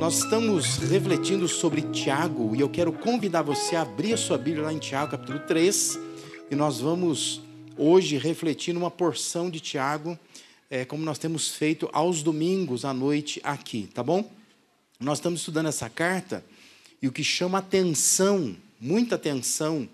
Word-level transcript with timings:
Nós 0.00 0.20
estamos 0.20 0.78
refletindo 0.78 1.46
sobre 1.46 1.82
Tiago 1.82 2.56
e 2.56 2.60
eu 2.60 2.70
quero 2.70 2.90
convidar 2.90 3.42
você 3.42 3.76
a 3.76 3.82
abrir 3.82 4.14
a 4.14 4.16
sua 4.16 4.38
Bíblia 4.38 4.64
lá 4.64 4.72
em 4.72 4.78
Tiago, 4.78 5.10
capítulo 5.10 5.40
3, 5.40 5.98
e 6.50 6.54
nós 6.56 6.80
vamos 6.80 7.42
hoje 7.76 8.16
refletir 8.16 8.72
numa 8.72 8.90
porção 8.90 9.50
de 9.50 9.60
Tiago, 9.60 10.18
é, 10.70 10.86
como 10.86 11.04
nós 11.04 11.18
temos 11.18 11.48
feito 11.48 11.86
aos 11.92 12.22
domingos 12.22 12.86
à 12.86 12.94
noite 12.94 13.42
aqui, 13.44 13.90
tá 13.92 14.02
bom? 14.02 14.32
Nós 14.98 15.18
estamos 15.18 15.40
estudando 15.40 15.66
essa 15.66 15.90
carta 15.90 16.42
e 17.02 17.06
o 17.06 17.12
que 17.12 17.22
chama 17.22 17.58
atenção, 17.58 18.56
muita 18.80 19.16
atenção, 19.16 19.86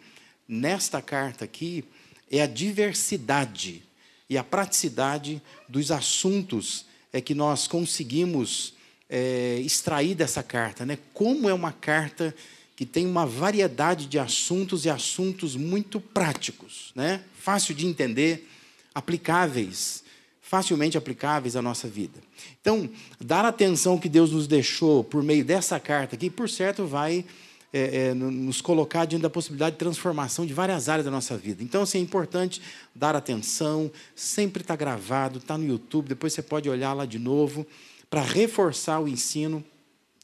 nesta 0.46 1.02
carta 1.02 1.44
aqui 1.44 1.84
é 2.30 2.40
a 2.42 2.46
diversidade 2.46 3.82
e 4.30 4.38
a 4.38 4.44
praticidade 4.44 5.42
dos 5.68 5.90
assuntos 5.90 6.86
é 7.12 7.20
que 7.20 7.34
nós 7.34 7.66
conseguimos 7.66 8.75
é, 9.08 9.60
extrair 9.64 10.14
dessa 10.14 10.42
carta, 10.42 10.84
né? 10.84 10.98
Como 11.14 11.48
é 11.48 11.54
uma 11.54 11.72
carta 11.72 12.34
que 12.74 12.84
tem 12.84 13.06
uma 13.06 13.24
variedade 13.24 14.06
de 14.06 14.18
assuntos 14.18 14.84
e 14.84 14.90
assuntos 14.90 15.56
muito 15.56 16.00
práticos, 16.00 16.92
né? 16.94 17.22
Fácil 17.38 17.74
de 17.74 17.86
entender, 17.86 18.48
aplicáveis, 18.94 20.04
facilmente 20.42 20.98
aplicáveis 20.98 21.56
à 21.56 21.62
nossa 21.62 21.88
vida. 21.88 22.20
Então, 22.60 22.88
dar 23.20 23.44
atenção 23.44 23.98
que 23.98 24.08
Deus 24.08 24.30
nos 24.30 24.46
deixou 24.46 25.02
por 25.02 25.22
meio 25.22 25.44
dessa 25.44 25.80
carta 25.80 26.14
aqui, 26.14 26.28
por 26.28 26.48
certo, 26.48 26.86
vai 26.86 27.24
é, 27.72 28.08
é, 28.08 28.14
nos 28.14 28.60
colocar 28.60 29.04
diante 29.04 29.22
da 29.22 29.30
possibilidade 29.30 29.72
de 29.72 29.78
transformação 29.78 30.46
de 30.46 30.54
várias 30.54 30.88
áreas 30.88 31.04
da 31.04 31.10
nossa 31.10 31.36
vida. 31.36 31.62
Então, 31.62 31.82
assim, 31.82 31.98
é 31.98 32.00
importante 32.00 32.62
dar 32.94 33.14
atenção, 33.16 33.90
sempre 34.14 34.62
está 34.62 34.76
gravado, 34.76 35.38
está 35.38 35.58
no 35.58 35.66
YouTube, 35.66 36.08
depois 36.08 36.32
você 36.32 36.42
pode 36.42 36.68
olhar 36.68 36.92
lá 36.92 37.04
de 37.04 37.18
novo 37.18 37.66
para 38.08 38.22
reforçar 38.22 39.00
o 39.00 39.08
ensino 39.08 39.64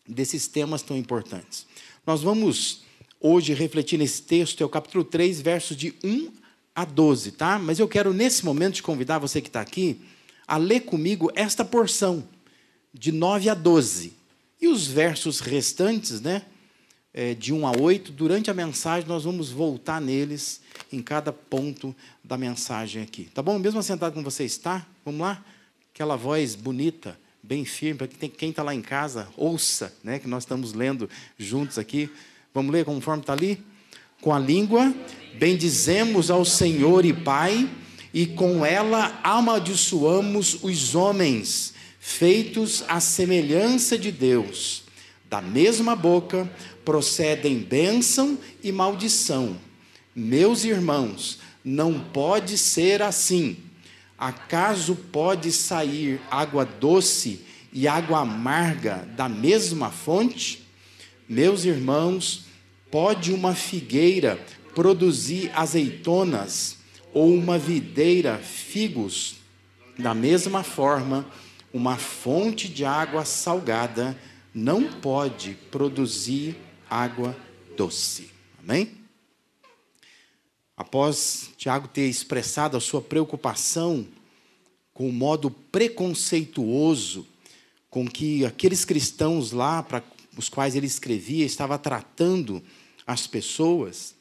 desses 0.09 0.47
temas 0.47 0.83
tão 0.83 0.97
importantes. 0.97 1.67
Nós 2.07 2.23
vamos 2.23 2.83
hoje 3.21 3.55
refletir 3.55 3.99
nesse 3.99 4.23
texto, 4.23 4.63
é 4.63 4.67
o 4.67 4.69
capítulo 4.69 5.05
3, 5.05 5.41
versos 5.41 5.77
de 5.77 5.95
1 6.03 6.31
a 6.75 6.85
12, 6.85 7.33
tá? 7.33 7.59
Mas 7.59 7.79
eu 7.79 7.87
quero, 7.87 8.13
nesse 8.13 8.45
momento, 8.45 8.75
te 8.75 8.83
convidar, 8.83 9.19
você 9.19 9.41
que 9.41 9.49
está 9.49 9.61
aqui, 9.61 10.01
a 10.47 10.57
ler 10.57 10.81
comigo 10.81 11.31
esta 11.35 11.65
porção, 11.65 12.27
de 12.93 13.13
9 13.13 13.49
a 13.49 13.55
12. 13.55 14.13
E 14.61 14.69
os 14.69 14.87
versos 14.87 15.41
restantes, 15.41 16.21
né? 16.21 16.43
É, 17.15 17.35
de 17.35 17.53
1 17.53 17.67
a 17.67 17.73
8, 17.79 18.11
durante 18.13 18.51
a 18.51 18.55
mensagem 18.55 19.07
nós 19.07 19.25
vamos 19.25 19.51
voltar 19.51 20.01
neles 20.01 20.63
em 20.91 21.03
cada 21.03 21.33
ponto 21.33 21.95
da 22.25 22.39
mensagem 22.39 23.03
aqui. 23.03 23.29
Tá 23.35 23.43
bom? 23.43 23.59
Mesmo 23.59 23.81
assentado 23.81 24.15
como 24.15 24.31
você 24.31 24.45
está, 24.45 24.87
vamos 25.05 25.21
lá? 25.21 25.45
Aquela 25.93 26.17
voz 26.17 26.55
bonita 26.55 27.19
bem 27.43 27.65
firme, 27.65 27.99
para 27.99 28.07
que 28.07 28.29
quem 28.29 28.51
está 28.51 28.63
lá 28.63 28.75
em 28.75 28.81
casa 28.81 29.29
ouça, 29.37 29.93
né, 30.05 30.19
que 30.19 30.29
nós 30.29 30.45
estamos 30.45 30.73
lendo 30.73 31.11
juntos 31.37 31.77
aqui. 31.77 32.09
Vamos 32.55 32.73
ler 32.73 32.85
conforme 32.85 33.23
está 33.23 33.33
ali? 33.33 33.63
Com 34.21 34.33
a 34.33 34.39
língua, 34.39 34.95
bendizemos 35.35 36.31
ao 36.31 36.45
Senhor 36.45 37.05
e 37.05 37.13
Pai, 37.13 37.69
e 38.15 38.27
com 38.27 38.65
ela 38.65 39.19
amaldiçoamos 39.25 40.63
os 40.63 40.95
homens, 40.95 41.75
feitos 41.99 42.85
à 42.87 43.01
semelhança 43.01 43.99
de 43.99 44.13
Deus. 44.13 44.85
Da 45.29 45.41
mesma 45.41 45.97
boca 45.97 46.49
procedem 46.85 47.59
bênção 47.59 48.39
e 48.63 48.73
maldição. 48.73 49.57
Meus 50.15 50.65
irmãos, 50.65 51.39
não 51.65 51.99
pode 51.99 52.59
ser 52.59 53.03
assim. 53.03 53.57
Acaso 54.19 54.95
pode 54.95 55.51
sair 55.51 56.21
água 56.31 56.65
doce 56.65 57.41
e 57.73 57.89
água 57.89 58.21
amarga 58.21 59.09
da 59.17 59.29
mesma 59.29 59.91
fonte? 59.91 60.67
Meus 61.29 61.65
irmãos, 61.65 62.45
pode 62.91 63.33
uma 63.33 63.55
figueira 63.55 64.39
produzir 64.75 65.51
azeitonas 65.55 66.77
ou 67.13 67.35
uma 67.35 67.59
videira 67.59 68.39
figos? 68.39 69.37
Da 69.99 70.15
mesma 70.15 70.63
forma, 70.63 71.27
uma 71.73 71.97
fonte 71.97 72.69
de 72.69 72.85
água 72.85 73.25
salgada 73.25 74.17
não 74.55 74.85
pode 74.85 75.57
produzir 75.71 76.57
água 76.93 77.37
doce. 77.77 78.31
Amém? 78.63 78.93
Após 80.77 81.51
Tiago 81.57 81.89
ter 81.89 82.09
expressado 82.09 82.77
a 82.77 82.81
sua 82.81 83.01
preocupação 83.01 84.07
com 84.93 85.09
o 85.09 85.13
modo 85.13 85.51
preconceituoso 85.51 87.27
com 87.89 88.07
que 88.07 88.45
aqueles 88.45 88.85
cristãos 88.85 89.53
lá 89.53 89.83
para 89.83 90.03
os 90.37 90.49
quais 90.49 90.75
ele 90.75 90.87
escrevia 90.87 91.45
estava 91.45 91.79
tratando 91.79 92.63
as 93.07 93.27
pessoas, 93.27 94.15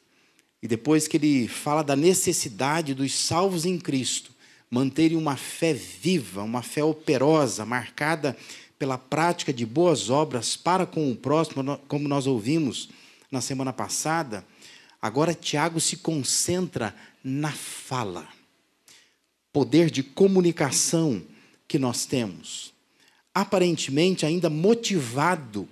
e 0.62 0.68
depois 0.68 1.08
que 1.08 1.18
ele 1.18 1.48
fala 1.48 1.84
da 1.84 1.96
necessidade 1.96 2.94
dos 2.94 3.14
salvos 3.14 3.66
em 3.66 3.78
Cristo 3.80 4.32
manterem 4.70 5.18
uma 5.18 5.36
fé 5.36 5.74
viva, 5.74 6.44
uma 6.44 6.62
fé 6.62 6.84
operosa, 6.84 7.66
marcada 7.66 8.38
pela 8.82 8.98
prática 8.98 9.54
de 9.54 9.66
boas 9.66 10.10
obras 10.10 10.58
para 10.58 10.86
com 10.86 11.12
o 11.12 11.16
próximo, 11.16 11.78
como 11.88 12.08
nós 12.08 12.26
ouvimos 12.26 12.90
na 13.30 13.40
semana 13.40 13.72
passada, 13.72 14.44
Agora, 15.02 15.34
Tiago 15.34 15.80
se 15.80 15.98
concentra 15.98 16.96
na 17.24 17.52
fala, 17.52 18.28
poder 19.52 19.90
de 19.90 20.04
comunicação 20.04 21.24
que 21.68 21.80
nós 21.80 22.06
temos. 22.06 22.72
Aparentemente, 23.34 24.26
ainda 24.26 24.50
motivado 24.50 25.68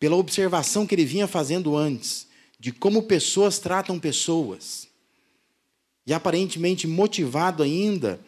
pela 0.00 0.16
observação 0.16 0.86
que 0.86 0.94
ele 0.94 1.04
vinha 1.04 1.28
fazendo 1.28 1.76
antes, 1.76 2.26
de 2.58 2.72
como 2.72 3.04
pessoas 3.04 3.60
tratam 3.60 3.98
pessoas. 3.98 4.88
E 6.04 6.12
aparentemente 6.12 6.86
motivado 6.88 7.62
ainda, 7.62 8.18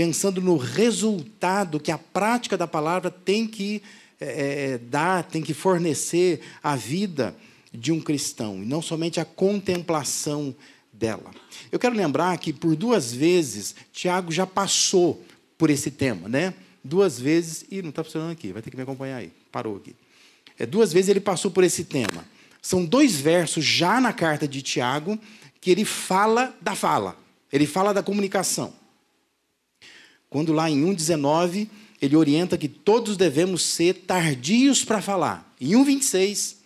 pensando 0.00 0.40
no 0.40 0.56
resultado 0.56 1.78
que 1.78 1.92
a 1.92 1.98
prática 1.98 2.56
da 2.56 2.66
palavra 2.66 3.10
tem 3.10 3.46
que 3.46 3.82
é, 4.18 4.78
dar, 4.78 5.24
tem 5.24 5.42
que 5.42 5.52
fornecer 5.52 6.40
à 6.62 6.74
vida 6.74 7.36
de 7.70 7.92
um 7.92 8.00
cristão, 8.00 8.62
e 8.62 8.64
não 8.64 8.80
somente 8.80 9.20
a 9.20 9.26
contemplação 9.26 10.56
dela. 10.90 11.30
Eu 11.70 11.78
quero 11.78 11.94
lembrar 11.94 12.38
que 12.38 12.50
por 12.50 12.74
duas 12.74 13.12
vezes 13.12 13.74
Tiago 13.92 14.32
já 14.32 14.46
passou 14.46 15.22
por 15.58 15.68
esse 15.68 15.90
tema, 15.90 16.30
né? 16.30 16.54
Duas 16.82 17.20
vezes, 17.20 17.66
e 17.70 17.82
não 17.82 17.90
está 17.90 18.02
funcionando 18.02 18.32
aqui, 18.32 18.54
vai 18.54 18.62
ter 18.62 18.70
que 18.70 18.78
me 18.78 18.82
acompanhar 18.84 19.18
aí, 19.18 19.30
parou 19.52 19.76
aqui. 19.76 19.94
É, 20.58 20.64
duas 20.64 20.94
vezes 20.94 21.10
ele 21.10 21.20
passou 21.20 21.50
por 21.50 21.62
esse 21.62 21.84
tema. 21.84 22.24
São 22.62 22.86
dois 22.86 23.16
versos 23.16 23.62
já 23.66 24.00
na 24.00 24.14
carta 24.14 24.48
de 24.48 24.62
Tiago 24.62 25.18
que 25.60 25.70
ele 25.70 25.84
fala 25.84 26.56
da 26.58 26.74
fala, 26.74 27.18
ele 27.52 27.66
fala 27.66 27.92
da 27.92 28.02
comunicação. 28.02 28.79
Quando 30.30 30.52
lá 30.52 30.70
em 30.70 30.82
1,19 30.82 31.68
ele 32.00 32.16
orienta 32.16 32.56
que 32.56 32.68
todos 32.68 33.16
devemos 33.16 33.62
ser 33.62 33.94
tardios 34.06 34.84
para 34.84 35.02
falar. 35.02 35.54
Em 35.60 35.72
1,26 35.72 36.56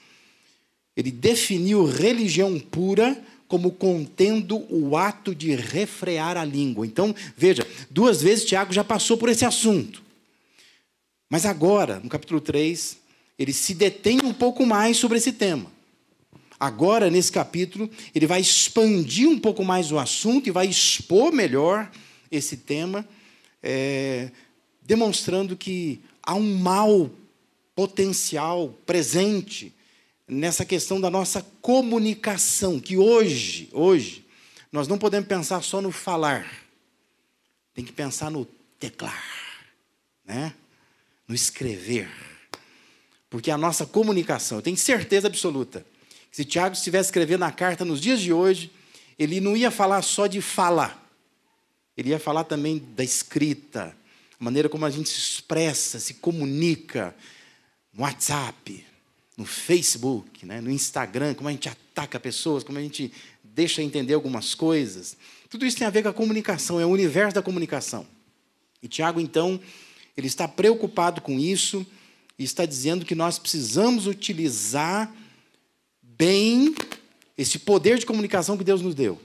ele 0.97 1.10
definiu 1.10 1.84
religião 1.84 2.58
pura 2.60 3.20
como 3.48 3.72
contendo 3.72 4.64
o 4.70 4.97
ato 4.97 5.34
de 5.34 5.54
refrear 5.54 6.36
a 6.36 6.44
língua. 6.44 6.86
Então, 6.86 7.14
veja, 7.36 7.66
duas 7.91 8.22
vezes 8.22 8.44
Tiago 8.44 8.72
já 8.72 8.84
passou 8.84 9.16
por 9.16 9.28
esse 9.28 9.44
assunto. 9.44 10.03
Mas 11.28 11.44
agora, 11.44 12.00
no 12.00 12.08
capítulo 12.08 12.41
3, 12.41 12.97
ele 13.38 13.53
se 13.53 13.74
detém 13.74 14.20
um 14.22 14.32
pouco 14.32 14.64
mais 14.64 14.97
sobre 14.97 15.19
esse 15.19 15.32
tema. 15.32 15.72
Agora, 16.58 17.10
nesse 17.10 17.32
capítulo, 17.32 17.91
ele 18.14 18.26
vai 18.26 18.41
expandir 18.41 19.28
um 19.28 19.39
pouco 19.39 19.65
mais 19.65 19.91
o 19.91 19.98
assunto 19.98 20.48
e 20.48 20.53
vai 20.53 20.66
expor 20.66 21.33
melhor 21.33 21.91
esse 22.30 22.56
tema, 22.56 23.06
é, 23.66 24.31
demonstrando 24.83 25.57
que 25.57 26.03
há 26.22 26.34
um 26.34 26.59
mal 26.59 27.11
potencial 27.75 28.69
presente 28.84 29.75
nessa 30.28 30.66
questão 30.66 31.01
da 31.01 31.09
nossa 31.09 31.45
comunicação, 31.63 32.78
que 32.78 32.99
hoje, 32.99 33.71
hoje, 33.72 34.25
nós 34.71 34.87
não 34.87 34.99
podemos 34.99 35.27
pensar 35.27 35.63
só 35.63 35.81
no 35.81 35.91
falar. 35.91 36.47
Tem 37.72 37.84
que 37.84 37.93
pensar 37.93 38.31
no 38.31 38.45
teclar, 38.78 39.25
né? 40.25 40.53
No 41.27 41.34
escrever. 41.34 42.11
Porque 43.31 43.51
a 43.51 43.57
nossa 43.57 43.87
comunicação, 43.87 44.59
eu 44.59 44.63
tenho 44.63 44.77
certeza 44.77 45.27
absoluta, 45.27 45.84
que 46.31 46.37
se 46.37 46.45
Tiago 46.45 46.75
estivesse 46.75 47.09
escrevendo 47.09 47.45
a 47.45 47.51
carta 47.51 47.84
nos 47.84 48.01
dias 48.01 48.21
de 48.21 48.33
hoje, 48.33 48.71
ele 49.19 49.41
não 49.41 49.57
ia 49.57 49.71
falar 49.71 50.03
só 50.03 50.27
de 50.27 50.43
falar. 50.43 51.03
Ele 51.96 52.10
ia 52.10 52.18
falar 52.18 52.44
também 52.44 52.82
da 52.96 53.04
escrita, 53.04 53.96
a 54.38 54.44
maneira 54.44 54.68
como 54.68 54.84
a 54.84 54.91
gente 54.91 55.08
se 55.08 55.18
expressa, 55.18 55.98
se 55.98 56.14
comunica, 56.14 57.14
no 57.92 58.02
WhatsApp, 58.02 58.84
no 59.36 59.44
Facebook, 59.44 60.44
né, 60.44 60.60
no 60.60 60.70
Instagram, 60.70 61.34
como 61.34 61.48
a 61.48 61.52
gente 61.52 61.68
ataca 61.68 62.18
pessoas, 62.18 62.64
como 62.64 62.78
a 62.78 62.82
gente 62.82 63.12
deixa 63.42 63.82
entender 63.82 64.14
algumas 64.14 64.54
coisas. 64.54 65.16
Tudo 65.48 65.64
isso 65.64 65.76
tem 65.76 65.86
a 65.86 65.91
ver 65.91 66.02
com 66.02 66.08
a 66.08 66.12
comunicação, 66.12 66.80
é 66.80 66.86
o 66.86 66.91
universo 66.91 67.34
da 67.34 67.42
comunicação. 67.42 68.06
E 68.82 68.88
Tiago, 68.88 69.20
então, 69.20 69.60
ele 70.16 70.26
está 70.26 70.48
preocupado 70.48 71.20
com 71.20 71.38
isso, 71.38 71.86
e 72.38 72.44
está 72.44 72.66
dizendo 72.66 73.04
que 73.04 73.14
nós 73.14 73.38
precisamos 73.38 74.06
utilizar 74.06 75.14
bem 76.02 76.74
esse 77.36 77.58
poder 77.58 77.98
de 77.98 78.06
comunicação 78.06 78.56
que 78.56 78.64
Deus 78.64 78.82
nos 78.82 78.94
deu. 78.94 79.20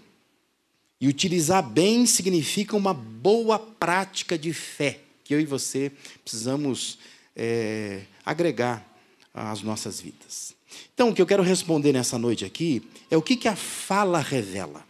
E 1.00 1.08
utilizar 1.08 1.64
bem 1.64 2.06
significa 2.06 2.76
uma 2.76 2.94
boa 2.94 3.58
prática 3.58 4.38
de 4.38 4.52
fé, 4.54 5.00
que 5.24 5.34
eu 5.34 5.40
e 5.40 5.46
você 5.46 5.92
precisamos 6.24 7.00
é, 7.36 8.02
agregar 8.26 8.86
às 9.34 9.62
nossas 9.62 10.02
vidas. 10.02 10.54
Então, 10.94 11.10
o 11.10 11.16
que 11.16 11.22
eu 11.22 11.26
quero 11.26 11.42
responder 11.42 11.94
nessa 11.94 12.18
noite 12.18 12.44
aqui 12.44 12.84
é 13.10 13.16
o 13.16 13.22
que, 13.22 13.36
que 13.36 13.48
a 13.48 13.56
fala 13.56 14.20
revela. 14.20 14.86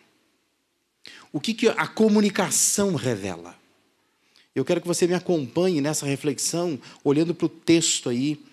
O 1.31 1.39
que, 1.39 1.53
que 1.53 1.67
a 1.67 1.88
comunicação 1.88 2.95
revela. 2.95 3.55
Eu 4.55 4.65
quero 4.65 4.81
que 4.81 4.88
você 4.88 5.05
me 5.05 5.13
acompanhe 5.13 5.79
nessa 5.79 6.05
reflexão, 6.07 6.79
olhando 7.03 7.35
para 7.35 7.45
o 7.45 7.50
texto 7.50 8.09
aí 8.09 8.44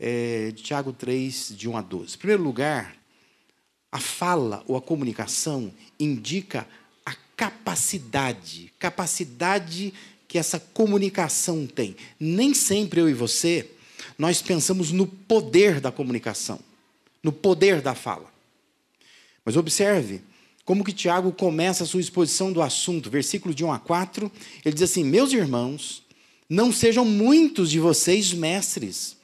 é, 0.00 0.50
de 0.50 0.62
Tiago 0.62 0.92
3, 0.92 1.52
de 1.56 1.68
1 1.68 1.76
a 1.76 1.82
12. 1.82 2.14
Em 2.14 2.18
primeiro 2.18 2.42
lugar, 2.42 2.96
a 3.92 4.00
fala 4.00 4.64
ou 4.66 4.76
a 4.76 4.82
comunicação 4.82 5.72
indica 6.00 6.66
capacidade, 7.42 8.72
capacidade 8.78 9.92
que 10.28 10.38
essa 10.38 10.60
comunicação 10.60 11.66
tem. 11.66 11.96
Nem 12.20 12.54
sempre 12.54 13.00
eu 13.00 13.10
e 13.10 13.14
você, 13.14 13.68
nós 14.16 14.40
pensamos 14.40 14.92
no 14.92 15.08
poder 15.08 15.80
da 15.80 15.90
comunicação, 15.90 16.60
no 17.20 17.32
poder 17.32 17.80
da 17.80 17.96
fala. 17.96 18.32
Mas 19.44 19.56
observe 19.56 20.20
como 20.64 20.84
que 20.84 20.92
Tiago 20.92 21.32
começa 21.32 21.82
a 21.82 21.86
sua 21.86 22.00
exposição 22.00 22.52
do 22.52 22.62
assunto, 22.62 23.10
versículo 23.10 23.52
de 23.52 23.64
1 23.64 23.72
a 23.72 23.78
4, 23.80 24.30
ele 24.64 24.74
diz 24.74 24.82
assim: 24.84 25.02
Meus 25.02 25.32
irmãos, 25.32 26.04
não 26.48 26.70
sejam 26.70 27.04
muitos 27.04 27.72
de 27.72 27.80
vocês 27.80 28.32
mestres, 28.32 29.16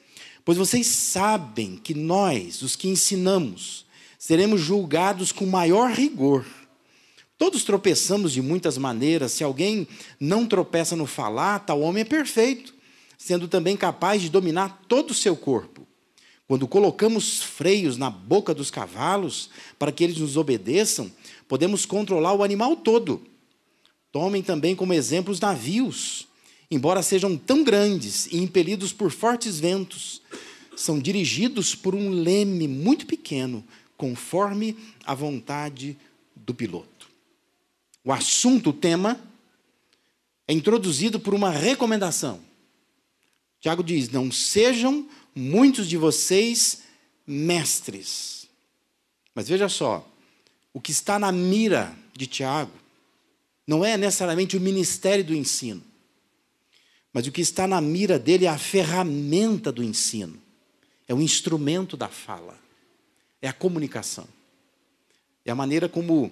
pois 0.43 0.57
vocês 0.57 0.87
sabem 0.87 1.77
que 1.81 1.93
nós, 1.93 2.61
os 2.61 2.75
que 2.75 2.89
ensinamos, 2.89 3.85
seremos 4.17 4.59
julgados 4.59 5.31
com 5.31 5.45
maior 5.45 5.93
rigor. 5.93 6.45
Todos 7.39 7.63
tropeçamos 7.63 8.33
de 8.33 8.41
muitas 8.41 8.77
maneiras. 8.77 9.31
Se 9.31 9.45
alguém 9.45 9.87
não 10.19 10.45
tropeça 10.45 10.93
no 10.93 11.05
falar, 11.05 11.59
tal 11.59 11.79
homem 11.79 12.01
é 12.01 12.05
perfeito, 12.05 12.75
sendo 13.17 13.47
também 13.47 13.77
capaz 13.77 14.21
de 14.21 14.29
dominar 14.29 14.83
todo 14.89 15.11
o 15.11 15.15
seu 15.15 15.37
corpo. 15.37 15.87
Quando 16.45 16.67
colocamos 16.67 17.41
freios 17.41 17.95
na 17.95 18.09
boca 18.09 18.53
dos 18.53 18.69
cavalos 18.69 19.49
para 19.77 19.89
que 19.89 20.03
eles 20.03 20.17
nos 20.17 20.35
obedeçam, 20.35 21.09
podemos 21.47 21.85
controlar 21.85 22.33
o 22.33 22.43
animal 22.43 22.75
todo. 22.75 23.25
Tomem 24.11 24.43
também 24.43 24.75
como 24.75 24.93
exemplo 24.93 25.31
os 25.31 25.39
navios. 25.39 26.27
Embora 26.69 27.01
sejam 27.01 27.37
tão 27.37 27.63
grandes 27.63 28.25
e 28.25 28.37
impelidos 28.37 28.91
por 28.91 29.11
fortes 29.11 29.61
ventos, 29.61 30.21
são 30.75 30.99
dirigidos 30.99 31.73
por 31.73 31.95
um 31.95 32.09
leme 32.09 32.67
muito 32.67 33.05
pequeno, 33.05 33.63
conforme 33.95 34.75
a 35.05 35.13
vontade 35.13 35.97
do 36.35 36.53
piloto. 36.53 36.98
O 38.03 38.11
assunto, 38.11 38.69
o 38.69 38.73
tema, 38.73 39.19
é 40.47 40.53
introduzido 40.53 41.19
por 41.19 41.33
uma 41.33 41.49
recomendação. 41.49 42.39
Tiago 43.59 43.83
diz: 43.83 44.09
Não 44.09 44.31
sejam 44.31 45.07
muitos 45.35 45.87
de 45.87 45.97
vocês 45.97 46.83
mestres. 47.25 48.47
Mas 49.35 49.47
veja 49.47 49.69
só, 49.69 50.07
o 50.73 50.81
que 50.81 50.91
está 50.91 51.19
na 51.19 51.31
mira 51.31 51.95
de 52.13 52.25
Tiago 52.25 52.71
não 53.65 53.85
é 53.85 53.95
necessariamente 53.97 54.57
o 54.57 54.61
ministério 54.61 55.23
do 55.23 55.35
ensino, 55.35 55.83
mas 57.13 57.27
o 57.27 57.31
que 57.31 57.41
está 57.41 57.67
na 57.67 57.79
mira 57.79 58.17
dele 58.17 58.45
é 58.45 58.49
a 58.49 58.57
ferramenta 58.57 59.71
do 59.71 59.83
ensino, 59.83 60.41
é 61.07 61.13
o 61.13 61.21
instrumento 61.21 61.95
da 61.95 62.07
fala 62.07 62.59
é 63.41 63.47
a 63.47 63.53
comunicação. 63.53 64.27
É 65.45 65.51
a 65.51 65.55
maneira 65.55 65.87
como 65.87 66.31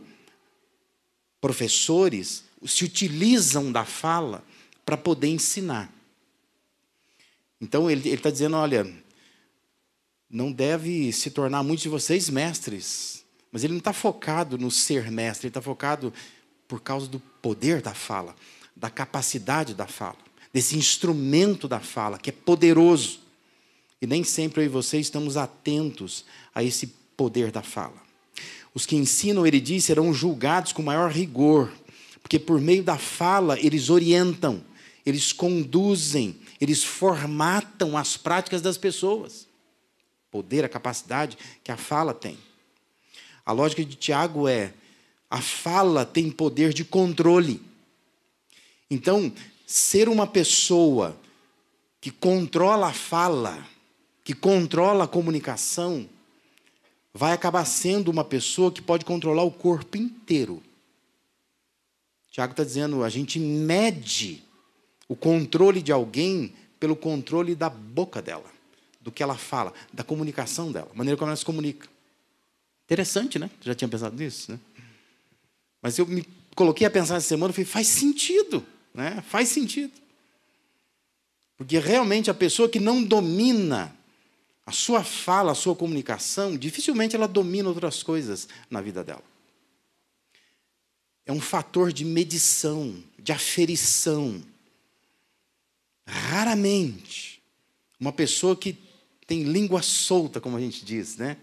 professores 1.39 2.43
se 2.65 2.83
utilizam 2.83 3.71
da 3.71 3.85
fala 3.85 4.43
para 4.85 4.97
poder 4.97 5.27
ensinar. 5.27 5.93
Então 7.59 7.89
ele 7.89 8.09
está 8.09 8.29
dizendo: 8.29 8.55
olha, 8.57 8.91
não 10.29 10.51
deve 10.51 11.11
se 11.11 11.29
tornar 11.31 11.63
muitos 11.63 11.83
de 11.83 11.89
vocês 11.89 12.29
mestres. 12.29 13.25
Mas 13.51 13.63
ele 13.63 13.73
não 13.73 13.79
está 13.79 13.93
focado 13.93 14.57
no 14.57 14.69
ser 14.69 15.09
mestre, 15.09 15.47
ele 15.47 15.51
está 15.51 15.61
focado 15.61 16.13
por 16.67 16.81
causa 16.81 17.07
do 17.07 17.19
poder 17.19 17.81
da 17.81 17.93
fala, 17.93 18.35
da 18.75 18.89
capacidade 18.89 19.73
da 19.73 19.87
fala, 19.87 20.17
desse 20.53 20.77
instrumento 20.77 21.67
da 21.67 21.79
fala, 21.79 22.17
que 22.17 22.29
é 22.29 22.33
poderoso. 22.33 23.21
E 24.01 24.05
nem 24.05 24.23
sempre 24.23 24.61
eu 24.61 24.65
e 24.65 24.69
você 24.69 24.99
estamos 24.99 25.37
atentos 25.37 26.25
a 26.53 26.61
esse 26.61 26.87
poder 27.15 27.51
da 27.51 27.63
fala. 27.63 28.06
Os 28.77 28.85
que 28.85 28.95
ensinam, 28.95 29.47
ele 29.47 29.59
diz, 29.59 29.85
serão 29.85 30.13
julgados 30.13 30.71
com 30.71 30.83
maior 30.83 31.09
rigor, 31.09 31.73
porque 32.21 32.37
por 32.37 32.61
meio 32.61 32.83
da 32.83 32.95
fala 32.95 33.59
eles 33.59 33.89
orientam, 33.89 34.63
eles 35.03 35.33
conduzem, 35.33 36.35
eles 36.61 36.83
formatam 36.83 37.97
as 37.97 38.17
práticas 38.17 38.61
das 38.61 38.77
pessoas. 38.77 39.47
Poder, 40.29 40.63
a 40.63 40.69
capacidade 40.69 41.39
que 41.63 41.71
a 41.71 41.75
fala 41.75 42.13
tem. 42.13 42.37
A 43.43 43.51
lógica 43.51 43.83
de 43.83 43.95
Tiago 43.95 44.47
é: 44.47 44.71
a 45.27 45.41
fala 45.41 46.05
tem 46.05 46.29
poder 46.29 46.71
de 46.71 46.85
controle. 46.85 47.59
Então, 48.91 49.33
ser 49.65 50.07
uma 50.07 50.27
pessoa 50.27 51.19
que 51.99 52.11
controla 52.11 52.89
a 52.89 52.93
fala, 52.93 53.57
que 54.23 54.35
controla 54.35 55.05
a 55.05 55.07
comunicação, 55.07 56.07
vai 57.13 57.33
acabar 57.33 57.65
sendo 57.65 58.09
uma 58.09 58.23
pessoa 58.23 58.71
que 58.71 58.81
pode 58.81 59.05
controlar 59.05 59.43
o 59.43 59.51
corpo 59.51 59.97
inteiro. 59.97 60.61
Tiago 62.29 62.51
está 62.51 62.63
dizendo, 62.63 63.03
a 63.03 63.09
gente 63.09 63.39
mede 63.39 64.43
o 65.07 65.15
controle 65.15 65.81
de 65.81 65.91
alguém 65.91 66.53
pelo 66.79 66.95
controle 66.95 67.55
da 67.55 67.69
boca 67.69 68.21
dela, 68.21 68.45
do 69.01 69.11
que 69.11 69.23
ela 69.23 69.35
fala, 69.35 69.73
da 69.91 70.03
comunicação 70.03 70.71
dela, 70.71 70.91
maneira 70.93 71.17
como 71.17 71.29
ela 71.29 71.35
se 71.35 71.45
comunica. 71.45 71.89
Interessante, 72.85 73.39
né? 73.39 73.49
Já 73.61 73.73
tinha 73.73 73.87
pensado 73.87 74.15
nisso, 74.15 74.51
né? 74.51 74.59
Mas 75.81 75.97
eu 75.97 76.05
me 76.05 76.23
coloquei 76.55 76.85
a 76.85 76.91
pensar 76.91 77.15
essa 77.15 77.27
semana 77.27 77.51
e 77.51 77.53
falei, 77.53 77.65
faz 77.65 77.87
sentido, 77.87 78.63
né? 78.93 79.23
Faz 79.27 79.49
sentido. 79.49 79.93
Porque 81.57 81.79
realmente 81.79 82.29
a 82.29 82.35
pessoa 82.35 82.69
que 82.69 82.79
não 82.79 83.03
domina 83.03 83.96
a 84.67 84.71
sua 84.73 85.01
fala, 85.01 85.53
a 85.53 85.55
sua 85.55 85.73
comunicação, 85.73 86.57
dificilmente 86.57 87.15
ela 87.15 87.25
domina 87.25 87.69
outras 87.69 88.03
coisas 88.03 88.49
na 88.69 88.81
vida 88.81 89.01
dela. 89.01 89.23
É 91.25 91.31
um 91.31 91.39
fator 91.39 91.93
de 91.93 92.03
medição, 92.03 93.01
de 93.17 93.31
aferição. 93.31 94.43
Raramente, 96.05 97.41
uma 97.97 98.11
pessoa 98.11 98.57
que 98.57 98.77
tem 99.25 99.43
língua 99.43 99.81
solta, 99.81 100.41
como 100.41 100.57
a 100.57 100.59
gente 100.59 100.83
diz, 100.83 101.15
né? 101.15 101.37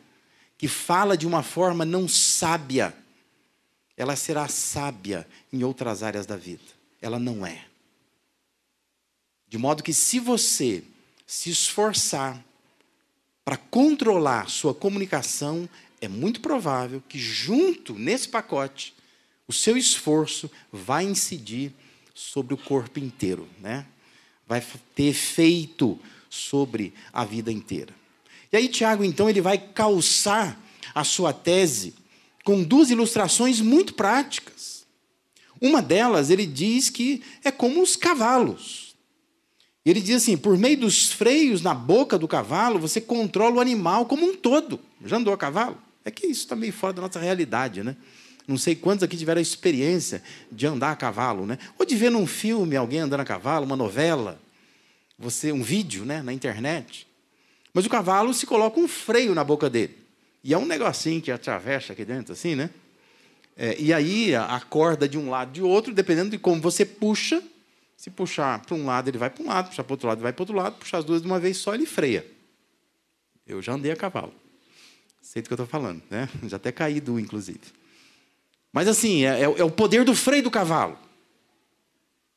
que 0.59 0.69
fala 0.69 1.17
de 1.17 1.27
uma 1.27 1.43
forma 1.43 1.83
não 1.83 2.07
sábia, 2.07 2.95
ela 3.97 4.17
será 4.17 4.49
sábia 4.49 5.27
em 5.51 5.65
outras 5.65 6.03
áreas 6.03 6.27
da 6.27 6.37
vida. 6.37 6.63
Ela 7.01 7.19
não 7.19 7.47
é. 7.47 7.65
De 9.49 9.57
modo 9.57 9.83
que, 9.83 9.95
se 9.95 10.21
você 10.21 10.85
se 11.27 11.49
esforçar 11.49 12.45
para 13.45 13.57
controlar 13.57 14.49
sua 14.49 14.75
comunicação, 14.75 15.69
é 16.01 16.09
muito 16.09 16.41
provável 16.41 17.03
que, 17.09 17.19
junto 17.19 17.95
nesse 17.95 18.29
pacote, 18.29 18.95
o 19.47 19.53
seu 19.53 19.77
esforço 19.77 20.51
vai 20.73 21.05
incidir 21.05 21.73
sobre 22.15 22.55
o 22.55 22.59
corpo 22.59 22.99
inteiro, 22.99 23.49
né? 23.61 23.87
vai 24.47 24.65
ter 24.95 25.05
efeito 25.05 25.99
sobre 26.31 26.95
a 27.13 27.25
vida 27.25 27.51
inteira. 27.51 27.95
E 28.53 28.57
aí, 28.57 28.69
Tiago, 28.69 29.05
então, 29.05 29.29
ele 29.29 29.41
vai 29.41 29.59
calçar 29.59 30.59
a 30.95 31.03
sua 31.05 31.33
tese 31.33 31.95
com 32.45 32.63
duas 32.63 32.91
ilustrações 32.91 33.61
muito 33.61 33.95
práticas. 33.95 34.85
Uma 35.61 35.81
delas, 35.81 36.31
ele 36.31 36.47
diz 36.47 36.91
que 36.91 37.23
é 37.43 37.51
como 37.51 37.83
os 37.83 37.97
cavalos. 37.97 38.84
E 39.85 39.91
ele 39.91 40.01
diz 40.01 40.23
assim: 40.23 40.37
por 40.37 40.57
meio 40.57 40.79
dos 40.79 41.13
freios 41.13 41.61
na 41.61 41.75
boca 41.75 42.19
do 42.19 42.27
cavalo, 42.27 42.79
você 42.79 43.01
controla 43.01 43.57
o 43.57 43.61
animal 43.61 44.07
como 44.07 44.25
um 44.25 44.35
todo. 44.35 44.81
Já 45.05 45.17
andou 45.17 45.35
a 45.35 45.39
cavalo? 45.39 45.77
É 46.05 46.11
que 46.11 46.27
isso 46.27 46.41
está 46.41 46.57
meio 46.57 46.73
fora 46.73 46.93
da 46.93 47.03
nossa 47.03 47.19
realidade, 47.19 47.83
né? 47.83 47.97
Não 48.47 48.59
sei 48.59 48.75
quantos 48.75 49.03
aqui 49.03 49.17
tiveram 49.17 49.39
a 49.39 49.43
experiência 49.43 50.23
de 50.53 50.67
andar 50.67 50.93
a 50.93 50.97
cavalo, 50.97 51.47
né? 51.47 51.59
Ou 51.79 51.87
de 51.87 51.97
ver 51.97 52.11
num 52.11 52.27
filme 52.27 52.77
alguém 52.77 53.01
andando 53.01 53.21
a 53.21 53.25
cavalo, 53.25 53.65
uma 53.65 53.77
novela, 53.77 54.39
você 55.19 55.51
um 55.51 55.63
vídeo, 55.63 56.05
né, 56.05 56.23
na 56.23 56.33
internet. 56.33 57.07
Mas 57.73 57.87
o 57.87 57.91
cavalo 57.91 58.35
se 58.35 58.45
coloca 58.45 58.79
um 58.79 58.87
freio 58.87 59.35
na 59.35 59.43
boca 59.43 59.71
dele. 59.71 59.97
E 60.43 60.53
é 60.53 60.59
um 60.59 60.67
negocinho 60.67 61.23
que 61.23 61.31
atravessa 61.31 61.95
aqui 61.95 62.05
dentro, 62.05 62.35
assim, 62.35 62.55
né? 62.55 62.69
É, 63.57 63.81
e 63.81 63.93
aí 63.93 64.35
a 64.35 64.61
corda 64.61 65.09
de 65.09 65.17
um 65.17 65.31
lado 65.31 65.51
e 65.51 65.55
de 65.55 65.63
outro, 65.63 65.95
dependendo 65.95 66.31
de 66.31 66.39
como 66.39 66.61
você 66.61 66.85
puxa, 66.85 67.43
Se 67.97 68.11
puxar 68.11 68.61
para 68.61 68.75
um 68.75 68.85
lado, 68.85 69.09
ele 69.09 69.19
vai 69.19 69.31
para 69.31 69.43
um 69.43 69.47
lado, 69.47 69.69
puxar 69.69 69.85
para 69.85 69.93
outro 69.93 70.09
lado, 70.09 70.21
vai 70.21 70.33
para 70.33 70.43
outro 70.43 70.57
lado, 70.57 70.77
puxar 70.77 70.99
as 70.99 71.05
duas 71.05 71.23
de 71.23 71.27
uma 71.27 71.39
vez 71.39 71.57
só, 71.57 71.75
ele 71.75 71.87
freia. 71.87 72.27
Eu 73.47 73.61
já 73.61 73.73
andei 73.73 73.93
a 73.93 73.97
cavalo. 73.97 74.33
Sei 75.21 75.43
do 75.43 75.49
que 75.49 75.53
eu 75.53 75.57
estou 75.57 75.67
falando, 75.67 76.03
né? 76.11 76.29
Já 76.47 76.59
até 76.59 76.71
caí 76.71 77.01
do, 77.01 77.19
inclusive. 77.19 77.61
Mas 78.73 78.87
assim, 78.87 79.25
é, 79.25 79.41
é, 79.41 79.43
é 79.43 79.65
o 79.65 79.71
poder 79.71 80.05
do 80.05 80.15
freio 80.15 80.43
do 80.43 80.51
cavalo. 80.51 80.99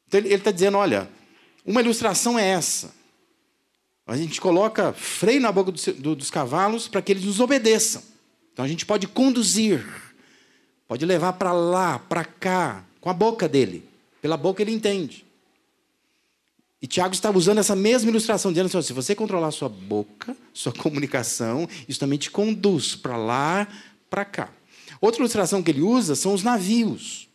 Então 0.08 0.20
ele 0.20 0.34
está 0.34 0.52
dizendo: 0.52 0.78
olha, 0.78 1.10
uma 1.66 1.82
ilustração 1.82 2.40
é 2.40 2.48
essa. 2.48 2.96
A 4.08 4.16
gente 4.16 4.40
coloca 4.40 4.94
freio 4.94 5.42
na 5.42 5.52
boca 5.52 5.70
do, 5.70 5.94
do, 5.96 6.16
dos 6.16 6.32
cavalos 6.32 6.88
para 6.88 7.02
que 7.02 7.12
eles 7.12 7.26
nos 7.26 7.42
obedeçam. 7.42 8.02
Então 8.54 8.64
a 8.64 8.68
gente 8.68 8.86
pode 8.86 9.06
conduzir, 9.06 9.86
pode 10.88 11.06
levar 11.06 11.34
para 11.34 11.52
lá, 11.52 12.00
para 12.00 12.24
cá, 12.24 12.86
com 13.02 13.10
a 13.10 13.14
boca 13.14 13.50
dele. 13.50 13.88
Pela 14.22 14.38
boca 14.38 14.62
ele 14.62 14.72
entende. 14.72 15.27
E 16.82 16.86
Tiago 16.86 17.14
está 17.14 17.32
usando 17.32 17.58
essa 17.58 17.76
mesma 17.76 18.10
ilustração, 18.10 18.52
dizendo 18.52 18.68
assim: 18.68 18.82
se 18.88 18.94
você 18.94 19.16
controlar 19.16 19.52
sua 19.52 19.70
boca, 19.70 20.36
sua 20.54 20.72
comunicação, 20.72 21.68
isso 21.88 22.00
também 22.00 22.20
te 22.20 22.30
conduz 22.30 22.96
para 22.96 23.18
lá, 23.18 23.68
para 24.10 24.24
cá. 24.24 24.50
Outra 25.02 25.22
ilustração 25.22 25.62
que 25.64 25.72
ele 25.72 25.82
usa 25.82 26.16
são 26.16 26.34
os 26.34 26.44
navios. 26.44 27.28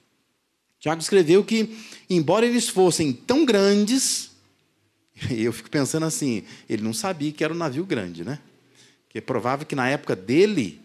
Tiago 0.78 1.00
escreveu 1.00 1.44
que, 1.44 1.76
embora 2.10 2.46
eles 2.46 2.68
fossem 2.68 3.12
tão 3.12 3.44
grandes, 3.44 4.30
eu 5.30 5.52
fico 5.52 5.70
pensando 5.70 6.06
assim, 6.06 6.44
ele 6.68 6.82
não 6.82 6.92
sabia 6.92 7.32
que 7.32 7.44
era 7.44 7.52
um 7.52 7.56
navio 7.56 7.84
grande, 7.84 8.24
né? 8.24 8.38
Porque 9.04 9.18
é 9.18 9.20
provável 9.20 9.66
que 9.66 9.76
na 9.76 9.88
época 9.88 10.16
dele 10.16 10.80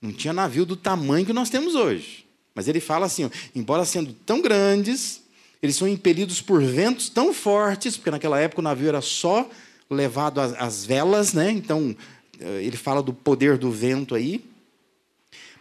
não 0.00 0.12
tinha 0.12 0.32
navio 0.32 0.66
do 0.66 0.76
tamanho 0.76 1.24
que 1.26 1.32
nós 1.32 1.50
temos 1.50 1.74
hoje. 1.74 2.26
Mas 2.54 2.68
ele 2.68 2.80
fala 2.80 3.06
assim: 3.06 3.30
embora 3.54 3.84
sendo 3.84 4.12
tão 4.12 4.40
grandes, 4.40 5.22
eles 5.66 5.76
são 5.76 5.88
impelidos 5.88 6.40
por 6.40 6.62
ventos 6.62 7.08
tão 7.08 7.34
fortes, 7.34 7.96
porque 7.96 8.10
naquela 8.10 8.38
época 8.38 8.60
o 8.60 8.64
navio 8.64 8.88
era 8.88 9.00
só 9.00 9.48
levado 9.90 10.40
às 10.40 10.86
velas, 10.86 11.32
né? 11.32 11.50
Então, 11.50 11.94
eh, 12.38 12.62
ele 12.62 12.76
fala 12.76 13.02
do 13.02 13.12
poder 13.12 13.58
do 13.58 13.70
vento 13.70 14.14
aí. 14.14 14.44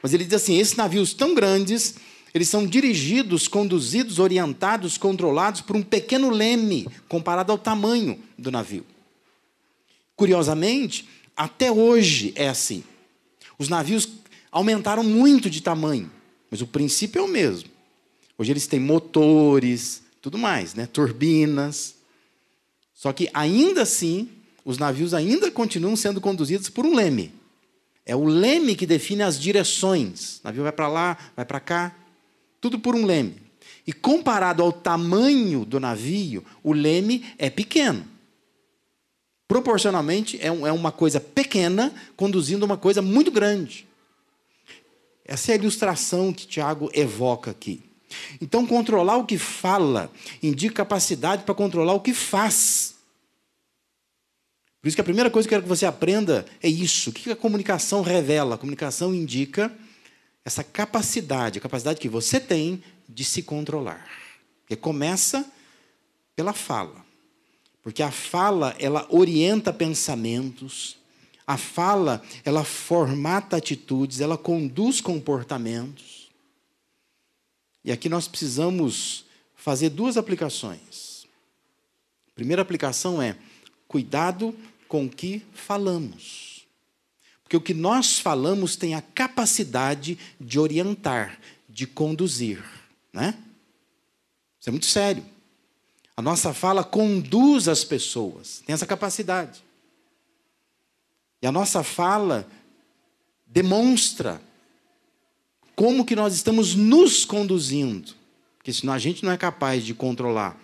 Mas 0.03 0.13
ele 0.13 0.23
diz 0.23 0.35
assim: 0.35 0.59
esses 0.59 0.75
navios 0.75 1.13
tão 1.13 1.33
grandes, 1.33 1.95
eles 2.35 2.47
são 2.47 2.67
dirigidos, 2.67 3.47
conduzidos, 3.47 4.19
orientados, 4.19 4.95
controlados 4.95 5.61
por 5.61 5.75
um 5.75 5.81
pequeno 5.81 6.29
leme, 6.29 6.87
comparado 7.09 7.51
ao 7.51 7.57
tamanho 7.57 8.19
do 8.37 8.51
navio. 8.51 8.85
Curiosamente, 10.15 11.09
até 11.35 11.71
hoje 11.71 12.31
é 12.35 12.47
assim. 12.47 12.83
Os 13.57 13.69
navios 13.69 14.07
aumentaram 14.51 15.03
muito 15.03 15.49
de 15.49 15.61
tamanho, 15.61 16.11
mas 16.51 16.61
o 16.61 16.67
princípio 16.67 17.19
é 17.19 17.23
o 17.23 17.27
mesmo. 17.27 17.74
Hoje 18.37 18.51
eles 18.51 18.67
têm 18.67 18.79
motores, 18.79 20.03
tudo 20.21 20.37
mais, 20.37 20.73
né? 20.73 20.85
turbinas. 20.85 21.95
Só 22.93 23.13
que 23.13 23.29
ainda 23.33 23.83
assim, 23.83 24.29
os 24.63 24.77
navios 24.77 25.13
ainda 25.13 25.51
continuam 25.51 25.95
sendo 25.95 26.19
conduzidos 26.19 26.69
por 26.69 26.85
um 26.85 26.95
leme. 26.95 27.33
É 28.05 28.15
o 28.15 28.25
leme 28.25 28.75
que 28.75 28.85
define 28.85 29.23
as 29.23 29.39
direções. 29.39 30.39
O 30.39 30.41
navio 30.45 30.63
vai 30.63 30.71
para 30.71 30.87
lá, 30.87 31.17
vai 31.35 31.45
para 31.45 31.59
cá, 31.59 31.95
tudo 32.61 32.79
por 32.79 32.95
um 32.95 33.05
leme. 33.05 33.35
E 33.87 33.93
comparado 33.93 34.63
ao 34.63 34.71
tamanho 34.71 35.65
do 35.65 35.79
navio, 35.79 36.43
o 36.63 36.73
leme 36.73 37.25
é 37.37 37.49
pequeno. 37.49 38.05
Proporcionalmente, 39.47 40.39
é, 40.41 40.47
é 40.47 40.71
uma 40.71 40.91
coisa 40.91 41.19
pequena 41.19 41.93
conduzindo 42.15 42.63
uma 42.63 42.77
coisa 42.77 43.01
muito 43.01 43.31
grande. 43.31 43.87
Essa 45.23 45.51
é 45.51 45.53
a 45.53 45.57
ilustração 45.57 46.33
que 46.33 46.47
Tiago 46.47 46.89
evoca 46.93 47.51
aqui. 47.51 47.83
Então, 48.41 48.65
controlar 48.65 49.17
o 49.17 49.25
que 49.25 49.37
fala 49.37 50.11
indica 50.41 50.75
capacidade 50.75 51.43
para 51.43 51.55
controlar 51.55 51.93
o 51.93 52.01
que 52.01 52.13
faz. 52.13 52.95
Por 54.81 54.87
isso 54.87 54.97
que 54.97 55.01
a 55.01 55.05
primeira 55.05 55.31
coisa 55.31 55.47
que 55.47 55.53
eu 55.53 55.57
quero 55.57 55.63
que 55.63 55.75
você 55.75 55.85
aprenda 55.85 56.45
é 56.61 56.69
isso. 56.69 57.09
O 57.09 57.13
que 57.13 57.31
a 57.31 57.35
comunicação 57.35 58.01
revela? 58.01 58.53
A 58.55 58.57
comunicação 58.57 59.15
indica 59.15 59.73
essa 60.43 60.63
capacidade, 60.63 61.57
a 61.57 61.61
capacidade 61.61 61.99
que 61.99 62.07
você 62.07 62.39
tem 62.39 62.83
de 63.09 63.23
se 63.23 63.41
controlar. 63.41 64.07
Que 64.67 64.75
começa 64.75 65.43
pela 66.35 66.53
fala. 66.53 67.03
Porque 67.81 68.03
a 68.03 68.11
fala, 68.11 68.75
ela 68.79 69.07
orienta 69.09 69.73
pensamentos, 69.73 70.97
a 71.47 71.57
fala, 71.57 72.21
ela 72.43 72.63
formata 72.63 73.57
atitudes, 73.57 74.21
ela 74.21 74.37
conduz 74.37 75.01
comportamentos. 75.01 76.24
E 77.85 77.91
aqui 77.91 78.09
nós 78.09 78.27
precisamos 78.27 79.25
fazer 79.55 79.89
duas 79.89 80.17
aplicações. 80.17 81.27
A 82.27 82.31
primeira 82.33 82.63
aplicação 82.63 83.21
é 83.21 83.37
cuidado 83.87 84.55
com 84.87 85.05
o 85.05 85.09
que 85.09 85.45
falamos. 85.53 86.65
Porque 87.43 87.55
o 87.55 87.61
que 87.61 87.75
nós 87.75 88.17
falamos 88.17 88.75
tem 88.75 88.95
a 88.95 89.03
capacidade 89.03 90.17
de 90.41 90.59
orientar, 90.59 91.39
de 91.69 91.85
conduzir. 91.85 92.63
Né? 93.13 93.37
Isso 94.59 94.69
é 94.69 94.71
muito 94.71 94.87
sério. 94.87 95.23
A 96.17 96.23
nossa 96.23 96.55
fala 96.55 96.83
conduz 96.83 97.67
as 97.67 97.83
pessoas, 97.83 98.63
tem 98.65 98.73
essa 98.73 98.87
capacidade. 98.87 99.63
E 101.39 101.45
a 101.45 101.51
nossa 101.51 101.83
fala 101.83 102.49
demonstra 103.45 104.41
como 105.75 106.05
que 106.05 106.15
nós 106.15 106.33
estamos 106.33 106.75
nos 106.75 107.25
conduzindo. 107.25 108.13
Porque 108.57 108.71
senão 108.73 108.93
a 108.93 108.99
gente 108.99 109.23
não 109.23 109.31
é 109.31 109.37
capaz 109.37 109.85
de 109.85 109.93
controlar 109.93 110.59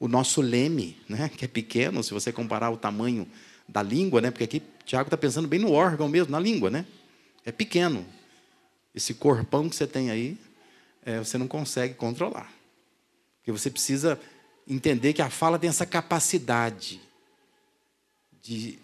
o 0.00 0.08
nosso 0.08 0.40
leme, 0.40 0.96
né, 1.08 1.28
que 1.28 1.44
é 1.44 1.48
pequeno, 1.48 2.02
se 2.02 2.12
você 2.12 2.32
comparar 2.32 2.70
o 2.70 2.76
tamanho 2.76 3.28
da 3.68 3.82
língua, 3.82 4.20
né, 4.20 4.30
porque 4.30 4.44
aqui 4.44 4.62
Tiago 4.84 5.06
está 5.06 5.16
pensando 5.16 5.48
bem 5.48 5.60
no 5.60 5.72
órgão 5.72 6.08
mesmo, 6.08 6.30
na 6.30 6.38
língua, 6.38 6.68
né? 6.68 6.84
É 7.44 7.50
pequeno. 7.50 8.04
Esse 8.94 9.14
corpão 9.14 9.68
que 9.68 9.74
você 9.74 9.86
tem 9.86 10.10
aí, 10.10 10.36
é, 11.04 11.18
você 11.18 11.38
não 11.38 11.48
consegue 11.48 11.94
controlar. 11.94 12.52
Porque 13.38 13.50
você 13.50 13.70
precisa 13.70 14.20
entender 14.68 15.12
que 15.12 15.22
a 15.22 15.30
fala 15.30 15.58
tem 15.58 15.70
essa 15.70 15.86
capacidade 15.86 17.00
de 18.42 18.78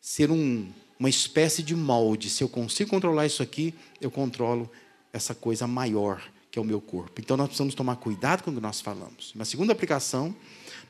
ser 0.00 0.30
um, 0.30 0.70
uma 0.98 1.08
espécie 1.08 1.62
de 1.62 1.74
molde. 1.74 2.30
Se 2.30 2.42
eu 2.42 2.48
consigo 2.48 2.90
controlar 2.90 3.26
isso 3.26 3.42
aqui, 3.42 3.74
eu 4.00 4.10
controlo 4.10 4.70
essa 5.12 5.34
coisa 5.34 5.66
maior 5.66 6.22
que 6.50 6.58
é 6.58 6.62
o 6.62 6.64
meu 6.64 6.80
corpo. 6.80 7.20
Então 7.20 7.36
nós 7.36 7.46
precisamos 7.46 7.74
tomar 7.74 7.96
cuidado 7.96 8.42
com 8.42 8.50
o 8.50 8.54
que 8.54 8.60
nós 8.60 8.80
falamos. 8.80 9.32
Uma 9.34 9.44
segunda 9.44 9.72
aplicação, 9.72 10.34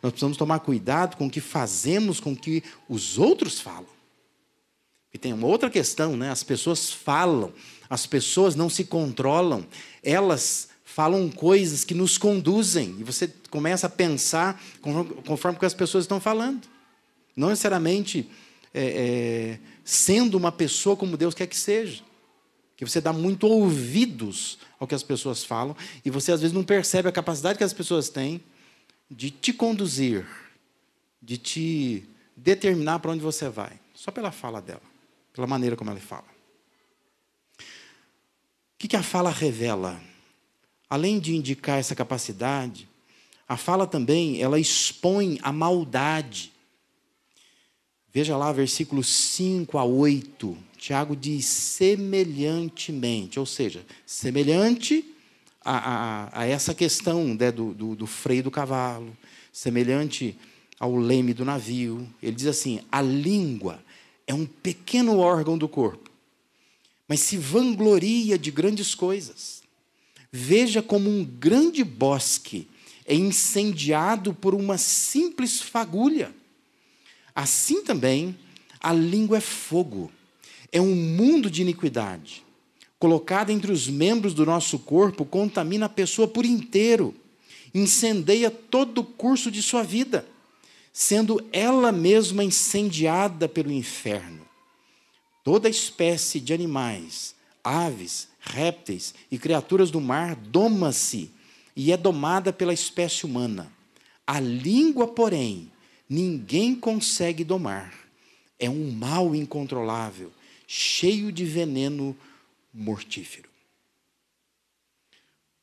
nós 0.02 0.12
precisamos 0.12 0.36
tomar 0.36 0.60
cuidado 0.60 1.16
com 1.16 1.26
o 1.26 1.30
que 1.30 1.40
fazemos 1.40 2.18
com 2.18 2.32
o 2.32 2.36
que 2.36 2.62
os 2.88 3.18
outros 3.18 3.60
falam. 3.60 3.86
E 5.12 5.18
tem 5.18 5.32
uma 5.32 5.46
outra 5.46 5.68
questão, 5.68 6.16
né? 6.16 6.30
As 6.30 6.42
pessoas 6.42 6.90
falam, 6.90 7.52
as 7.90 8.06
pessoas 8.06 8.54
não 8.54 8.70
se 8.70 8.84
controlam, 8.84 9.66
elas 10.02 10.68
falam 10.84 11.28
coisas 11.28 11.84
que 11.84 11.94
nos 11.94 12.16
conduzem 12.16 12.96
e 12.98 13.04
você 13.04 13.28
começa 13.50 13.86
a 13.86 13.90
pensar 13.90 14.60
conforme 15.26 15.56
o 15.56 15.60
que 15.60 15.66
as 15.66 15.74
pessoas 15.74 16.04
estão 16.04 16.20
falando. 16.20 16.66
Não 17.36 17.48
necessariamente 17.50 18.28
é, 18.72 18.84
é, 18.84 19.58
sendo 19.84 20.36
uma 20.36 20.52
pessoa 20.52 20.96
como 20.96 21.16
Deus 21.16 21.34
quer 21.34 21.46
que 21.46 21.56
seja 21.56 22.02
que 22.80 22.90
você 22.90 22.99
dá 22.99 23.12
muito 23.12 23.46
ouvidos 23.46 24.56
ao 24.78 24.87
que 24.87 24.94
as 24.94 25.02
pessoas 25.02 25.44
falam 25.44 25.76
e 26.02 26.08
você 26.08 26.32
às 26.32 26.40
vezes 26.40 26.54
não 26.54 26.64
percebe 26.64 27.10
a 27.10 27.12
capacidade 27.12 27.58
que 27.58 27.64
as 27.64 27.75
pessoas 27.75 28.08
têm 28.08 28.42
de 29.10 29.30
te 29.30 29.52
conduzir, 29.52 30.26
de 31.20 31.37
te 31.37 32.08
determinar 32.34 32.99
para 33.00 33.10
onde 33.10 33.22
você 33.22 33.50
vai, 33.50 33.78
só 33.94 34.10
pela 34.10 34.32
fala 34.32 34.62
dela, 34.62 34.80
pela 35.34 35.46
maneira 35.46 35.76
como 35.76 35.90
ela 35.90 36.00
fala. 36.00 36.25
O 37.58 37.64
que, 38.78 38.96
a 38.96 39.02
fala 39.02 39.28
revela? 39.28 40.00
Além 40.88 41.20
de 41.20 41.37
indicar 41.37 41.78
essa 41.78 41.94
capacidade, 41.94 42.88
a 43.46 43.58
fala 43.58 43.87
também 43.87 44.40
ela 44.40 44.58
expõe 44.58 45.38
a 45.42 45.52
maldade. 45.52 46.50
Veja 48.10 48.38
lá 48.38 48.50
versículos 48.52 49.06
5 49.06 49.76
a 49.76 49.84
8 49.84 50.69
Tiago 50.80 51.14
diz 51.14 51.44
semelhantemente, 51.44 53.38
ou 53.38 53.44
seja, 53.44 53.84
semelhante 54.06 55.04
a, 55.62 55.76
a, 55.76 56.40
a 56.40 56.46
essa 56.46 56.75
questão 56.75 57.34
né, 57.34 57.52
do, 57.52 57.75
do, 57.75 57.94
do 57.94 58.06
freio 58.06 58.44
do 58.44 58.50
cavalo, 58.50 59.14
semelhante 59.52 60.34
ao 60.78 60.96
leme 60.96 61.34
do 61.34 61.44
navio. 61.44 62.08
Ele 62.22 62.34
diz 62.34 62.46
assim: 62.46 62.80
a 62.90 63.02
língua 63.02 63.84
é 64.26 64.32
um 64.32 64.46
pequeno 64.46 65.18
órgão 65.18 65.58
do 65.58 65.68
corpo, 65.68 66.10
mas 67.06 67.20
se 67.20 67.37
vangloria 67.37 68.38
de 68.38 68.50
grandes 68.50 68.94
coisas. 68.94 69.62
Veja 70.32 70.80
como 70.80 71.10
um 71.10 71.22
grande 71.22 71.84
bosque 71.84 72.66
é 73.04 73.14
incendiado 73.14 74.32
por 74.32 74.54
uma 74.54 74.78
simples 74.78 75.60
fagulha. 75.60 76.34
Assim 77.34 77.84
também, 77.84 78.34
a 78.80 78.94
língua 78.94 79.37
é 79.37 79.42
fogo 79.42 80.10
é 80.72 80.80
um 80.80 80.94
mundo 80.94 81.50
de 81.50 81.62
iniquidade. 81.62 82.44
Colocada 82.98 83.52
entre 83.52 83.72
os 83.72 83.88
membros 83.88 84.34
do 84.34 84.44
nosso 84.44 84.78
corpo, 84.78 85.24
contamina 85.24 85.86
a 85.86 85.88
pessoa 85.88 86.28
por 86.28 86.44
inteiro 86.44 87.14
incendeia 87.74 88.50
todo 88.50 88.98
o 88.98 89.04
curso 89.04 89.50
de 89.50 89.62
sua 89.62 89.82
vida, 89.82 90.26
sendo 90.92 91.44
ela 91.52 91.92
mesma 91.92 92.42
incendiada 92.42 93.48
pelo 93.48 93.70
inferno. 93.70 94.46
Toda 95.44 95.68
espécie 95.68 96.40
de 96.40 96.52
animais, 96.52 97.34
aves, 97.62 98.28
répteis 98.40 99.14
e 99.30 99.38
criaturas 99.38 99.90
do 99.90 100.00
mar 100.00 100.34
doma-se 100.34 101.30
e 101.76 101.92
é 101.92 101.96
domada 101.96 102.52
pela 102.52 102.74
espécie 102.74 103.24
humana. 103.24 103.72
A 104.26 104.38
língua, 104.40 105.08
porém, 105.08 105.70
ninguém 106.08 106.74
consegue 106.74 107.44
domar. 107.44 107.94
É 108.58 108.68
um 108.68 108.90
mal 108.90 109.34
incontrolável, 109.34 110.30
cheio 110.72 111.32
de 111.32 111.44
veneno 111.44 112.16
mortífero. 112.72 113.50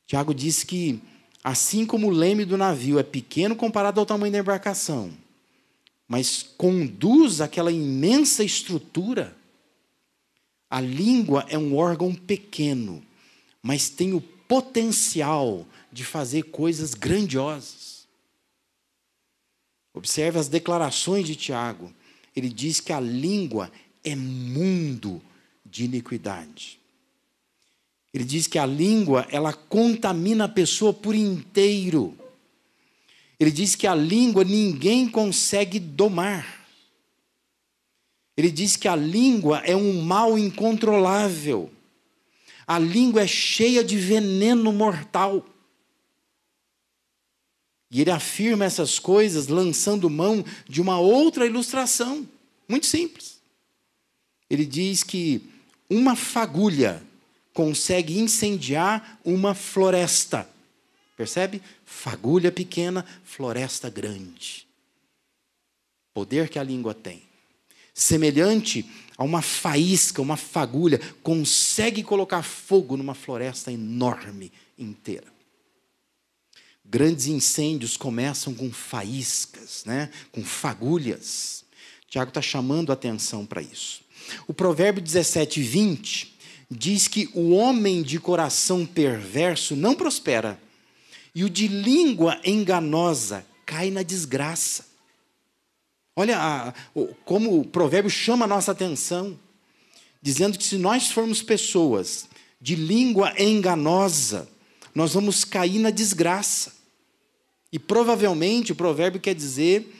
Tiago 0.06 0.34
diz 0.34 0.62
que, 0.62 1.00
assim 1.42 1.86
como 1.86 2.08
o 2.08 2.10
leme 2.10 2.44
do 2.44 2.58
navio 2.58 2.98
é 2.98 3.02
pequeno 3.02 3.56
comparado 3.56 3.98
ao 3.98 4.04
tamanho 4.04 4.30
da 4.30 4.38
embarcação, 4.40 5.10
mas 6.06 6.42
conduz 6.42 7.40
aquela 7.40 7.72
imensa 7.72 8.44
estrutura, 8.44 9.34
a 10.68 10.78
língua 10.78 11.46
é 11.48 11.56
um 11.56 11.74
órgão 11.74 12.14
pequeno, 12.14 13.02
mas 13.62 13.88
tem 13.88 14.12
o 14.12 14.20
potencial 14.20 15.66
de 15.90 16.04
fazer 16.04 16.42
coisas 16.50 16.92
grandiosas. 16.92 18.06
Observe 19.94 20.38
as 20.38 20.48
declarações 20.48 21.26
de 21.26 21.34
Tiago. 21.34 21.90
Ele 22.36 22.50
diz 22.50 22.78
que 22.78 22.92
a 22.92 23.00
língua 23.00 23.72
é 24.04 24.14
mundo 24.16 25.22
de 25.64 25.84
iniquidade. 25.84 26.78
Ele 28.12 28.24
diz 28.24 28.46
que 28.46 28.58
a 28.58 28.66
língua, 28.66 29.26
ela 29.30 29.52
contamina 29.52 30.44
a 30.44 30.48
pessoa 30.48 30.92
por 30.92 31.14
inteiro. 31.14 32.16
Ele 33.38 33.50
diz 33.50 33.74
que 33.74 33.86
a 33.86 33.94
língua 33.94 34.42
ninguém 34.44 35.08
consegue 35.08 35.78
domar. 35.78 36.66
Ele 38.36 38.50
diz 38.50 38.76
que 38.76 38.88
a 38.88 38.96
língua 38.96 39.58
é 39.64 39.76
um 39.76 40.00
mal 40.00 40.38
incontrolável. 40.38 41.70
A 42.66 42.78
língua 42.78 43.22
é 43.22 43.26
cheia 43.26 43.82
de 43.84 43.96
veneno 43.96 44.72
mortal. 44.72 45.44
E 47.90 48.00
ele 48.00 48.10
afirma 48.10 48.64
essas 48.64 48.98
coisas 48.98 49.48
lançando 49.48 50.10
mão 50.10 50.44
de 50.68 50.80
uma 50.80 50.98
outra 50.98 51.46
ilustração, 51.46 52.28
muito 52.68 52.86
simples. 52.86 53.37
Ele 54.50 54.64
diz 54.64 55.02
que 55.02 55.42
uma 55.88 56.16
fagulha 56.16 57.02
consegue 57.52 58.18
incendiar 58.18 59.18
uma 59.24 59.54
floresta. 59.54 60.48
Percebe? 61.16 61.60
Fagulha 61.84 62.52
pequena, 62.52 63.04
floresta 63.24 63.90
grande. 63.90 64.66
Poder 66.14 66.48
que 66.48 66.58
a 66.58 66.62
língua 66.62 66.94
tem. 66.94 67.22
Semelhante 67.92 68.88
a 69.16 69.24
uma 69.24 69.42
faísca, 69.42 70.22
uma 70.22 70.36
fagulha, 70.36 71.00
consegue 71.22 72.04
colocar 72.04 72.42
fogo 72.44 72.96
numa 72.96 73.14
floresta 73.14 73.72
enorme 73.72 74.52
inteira. 74.78 75.26
Grandes 76.84 77.26
incêndios 77.26 77.96
começam 77.96 78.54
com 78.54 78.72
faíscas, 78.72 79.84
né? 79.84 80.10
com 80.30 80.44
fagulhas. 80.44 81.64
Tiago 82.08 82.28
está 82.30 82.40
chamando 82.40 82.90
a 82.90 82.94
atenção 82.94 83.44
para 83.44 83.60
isso. 83.60 84.02
O 84.46 84.54
provérbio 84.54 85.02
17, 85.02 85.62
20 85.62 86.36
diz 86.70 87.08
que 87.08 87.30
o 87.34 87.50
homem 87.50 88.02
de 88.02 88.18
coração 88.20 88.84
perverso 88.84 89.74
não 89.74 89.94
prospera, 89.94 90.60
e 91.34 91.44
o 91.44 91.50
de 91.50 91.68
língua 91.68 92.38
enganosa 92.44 93.46
cai 93.64 93.90
na 93.90 94.02
desgraça. 94.02 94.86
Olha 96.16 96.36
a, 96.38 96.74
como 97.24 97.60
o 97.60 97.64
provérbio 97.64 98.10
chama 98.10 98.44
a 98.44 98.48
nossa 98.48 98.72
atenção, 98.72 99.38
dizendo 100.20 100.58
que 100.58 100.64
se 100.64 100.76
nós 100.76 101.10
formos 101.10 101.42
pessoas 101.42 102.28
de 102.60 102.74
língua 102.74 103.32
enganosa, 103.40 104.48
nós 104.94 105.14
vamos 105.14 105.44
cair 105.44 105.78
na 105.78 105.90
desgraça. 105.90 106.72
E 107.72 107.78
provavelmente 107.78 108.72
o 108.72 108.76
provérbio 108.76 109.20
quer 109.20 109.34
dizer 109.34 109.94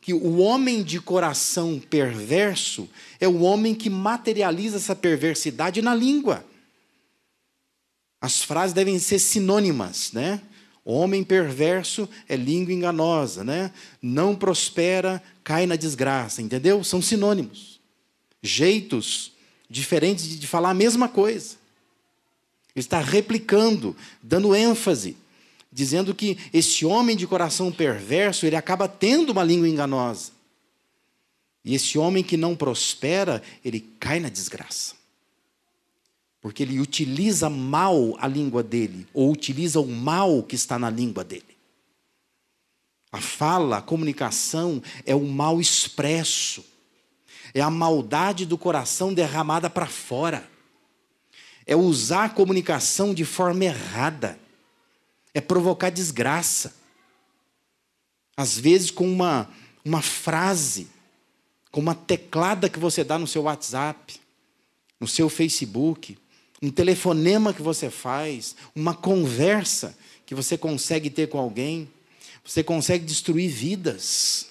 que 0.00 0.14
o 0.14 0.38
homem 0.38 0.82
de 0.82 1.00
coração 1.00 1.78
perverso 1.78 2.88
é 3.20 3.28
o 3.28 3.40
homem 3.42 3.74
que 3.74 3.90
materializa 3.90 4.78
essa 4.78 4.96
perversidade 4.96 5.82
na 5.82 5.94
língua. 5.94 6.44
As 8.20 8.42
frases 8.42 8.72
devem 8.74 8.98
ser 8.98 9.18
sinônimas, 9.18 10.12
né? 10.12 10.40
Homem 10.84 11.22
perverso 11.22 12.08
é 12.28 12.34
língua 12.34 12.72
enganosa, 12.72 13.44
né? 13.44 13.72
Não 14.00 14.34
prospera, 14.34 15.22
cai 15.44 15.66
na 15.66 15.76
desgraça, 15.76 16.40
entendeu? 16.40 16.82
São 16.82 17.02
sinônimos. 17.02 17.78
Jeitos 18.42 19.32
diferentes 19.68 20.38
de 20.38 20.46
falar 20.46 20.70
a 20.70 20.74
mesma 20.74 21.08
coisa. 21.08 21.56
Ele 22.74 22.82
está 22.82 23.00
replicando, 23.00 23.94
dando 24.22 24.54
ênfase 24.54 25.16
dizendo 25.72 26.14
que 26.14 26.36
esse 26.52 26.84
homem 26.84 27.16
de 27.16 27.26
coração 27.26 27.70
perverso, 27.70 28.46
ele 28.46 28.56
acaba 28.56 28.88
tendo 28.88 29.30
uma 29.30 29.44
língua 29.44 29.68
enganosa. 29.68 30.32
E 31.64 31.74
esse 31.74 31.98
homem 31.98 32.24
que 32.24 32.36
não 32.36 32.56
prospera, 32.56 33.42
ele 33.64 33.80
cai 34.00 34.18
na 34.18 34.28
desgraça. 34.28 34.94
Porque 36.40 36.62
ele 36.62 36.80
utiliza 36.80 37.50
mal 37.50 38.16
a 38.18 38.26
língua 38.26 38.62
dele, 38.62 39.06
ou 39.12 39.30
utiliza 39.30 39.78
o 39.78 39.86
mal 39.86 40.42
que 40.42 40.54
está 40.54 40.78
na 40.78 40.88
língua 40.88 41.22
dele. 41.22 41.44
A 43.12 43.20
fala, 43.20 43.78
a 43.78 43.82
comunicação 43.82 44.82
é 45.04 45.14
o 45.14 45.24
mal 45.24 45.60
expresso, 45.60 46.64
é 47.52 47.60
a 47.60 47.68
maldade 47.68 48.46
do 48.46 48.56
coração 48.56 49.12
derramada 49.12 49.68
para 49.68 49.86
fora, 49.86 50.48
é 51.66 51.76
usar 51.76 52.24
a 52.24 52.30
comunicação 52.30 53.12
de 53.12 53.24
forma 53.24 53.64
errada 53.64 54.38
é 55.34 55.40
provocar 55.40 55.90
desgraça. 55.90 56.74
Às 58.36 58.58
vezes, 58.58 58.90
com 58.90 59.10
uma, 59.10 59.50
uma 59.84 60.02
frase, 60.02 60.88
com 61.70 61.80
uma 61.80 61.94
teclada 61.94 62.68
que 62.68 62.78
você 62.78 63.04
dá 63.04 63.18
no 63.18 63.26
seu 63.26 63.42
WhatsApp, 63.42 64.20
no 64.98 65.06
seu 65.06 65.28
Facebook, 65.28 66.18
um 66.62 66.70
telefonema 66.70 67.54
que 67.54 67.62
você 67.62 67.88
faz, 67.88 68.54
uma 68.74 68.94
conversa 68.94 69.96
que 70.26 70.34
você 70.34 70.58
consegue 70.58 71.08
ter 71.08 71.28
com 71.28 71.38
alguém, 71.38 71.88
você 72.44 72.62
consegue 72.62 73.04
destruir 73.04 73.50
vidas, 73.50 74.46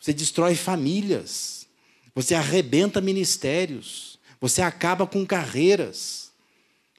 você 0.00 0.12
destrói 0.12 0.54
famílias, 0.54 1.66
você 2.14 2.34
arrebenta 2.34 3.00
ministérios, 3.00 4.18
você 4.40 4.62
acaba 4.62 5.06
com 5.06 5.26
carreiras, 5.26 6.30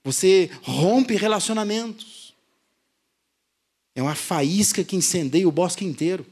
você 0.03 0.49
rompe 0.61 1.15
relacionamentos. 1.15 2.18
É 3.99 4.01
uma 4.01 4.15
faísca 4.15 4.81
que 4.81 4.95
incendeia 4.95 5.45
o 5.45 5.51
bosque 5.51 5.83
inteiro. 5.83 6.25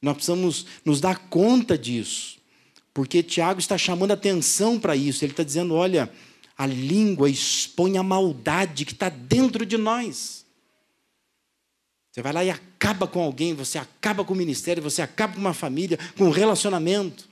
Nós 0.00 0.14
precisamos 0.14 0.64
nos 0.84 1.00
dar 1.00 1.18
conta 1.28 1.76
disso, 1.76 2.38
porque 2.94 3.20
Tiago 3.20 3.58
está 3.58 3.76
chamando 3.76 4.12
atenção 4.12 4.78
para 4.78 4.94
isso. 4.94 5.24
Ele 5.24 5.32
está 5.32 5.42
dizendo: 5.42 5.74
olha, 5.74 6.08
a 6.56 6.66
língua 6.66 7.28
expõe 7.28 7.98
a 7.98 8.02
maldade 8.04 8.84
que 8.84 8.92
está 8.92 9.08
dentro 9.08 9.66
de 9.66 9.76
nós. 9.76 10.46
Você 12.12 12.22
vai 12.22 12.32
lá 12.32 12.44
e 12.44 12.50
acaba 12.50 13.08
com 13.08 13.20
alguém, 13.20 13.52
você 13.52 13.76
acaba 13.76 14.24
com 14.24 14.32
o 14.32 14.36
ministério, 14.36 14.80
você 14.80 15.02
acaba 15.02 15.34
com 15.34 15.40
uma 15.40 15.52
família, 15.52 15.98
com 16.16 16.26
um 16.26 16.30
relacionamento, 16.30 17.28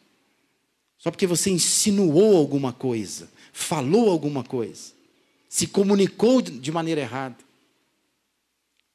só 0.98 1.12
porque 1.12 1.26
você 1.26 1.50
insinuou 1.50 2.36
alguma 2.36 2.72
coisa, 2.72 3.30
falou 3.52 4.10
alguma 4.10 4.42
coisa, 4.42 4.92
se 5.48 5.68
comunicou 5.68 6.42
de 6.42 6.72
maneira 6.72 7.00
errada. 7.00 7.47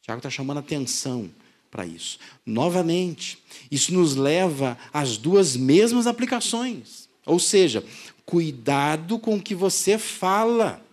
Tiago 0.04 0.20
está 0.20 0.30
chamando 0.30 0.58
atenção 0.58 1.32
para 1.72 1.86
isso. 1.86 2.20
Novamente, 2.46 3.38
isso 3.72 3.94
nos 3.94 4.18
leva 4.18 4.78
às 4.92 5.16
duas 5.16 5.56
mesmas 5.56 6.08
aplicações. 6.08 7.08
Ou 7.26 7.40
seja, 7.40 7.82
cuidado 8.26 9.18
com 9.18 9.38
o 9.38 9.42
que 9.42 9.56
você 9.56 9.98
fala. 9.98 10.86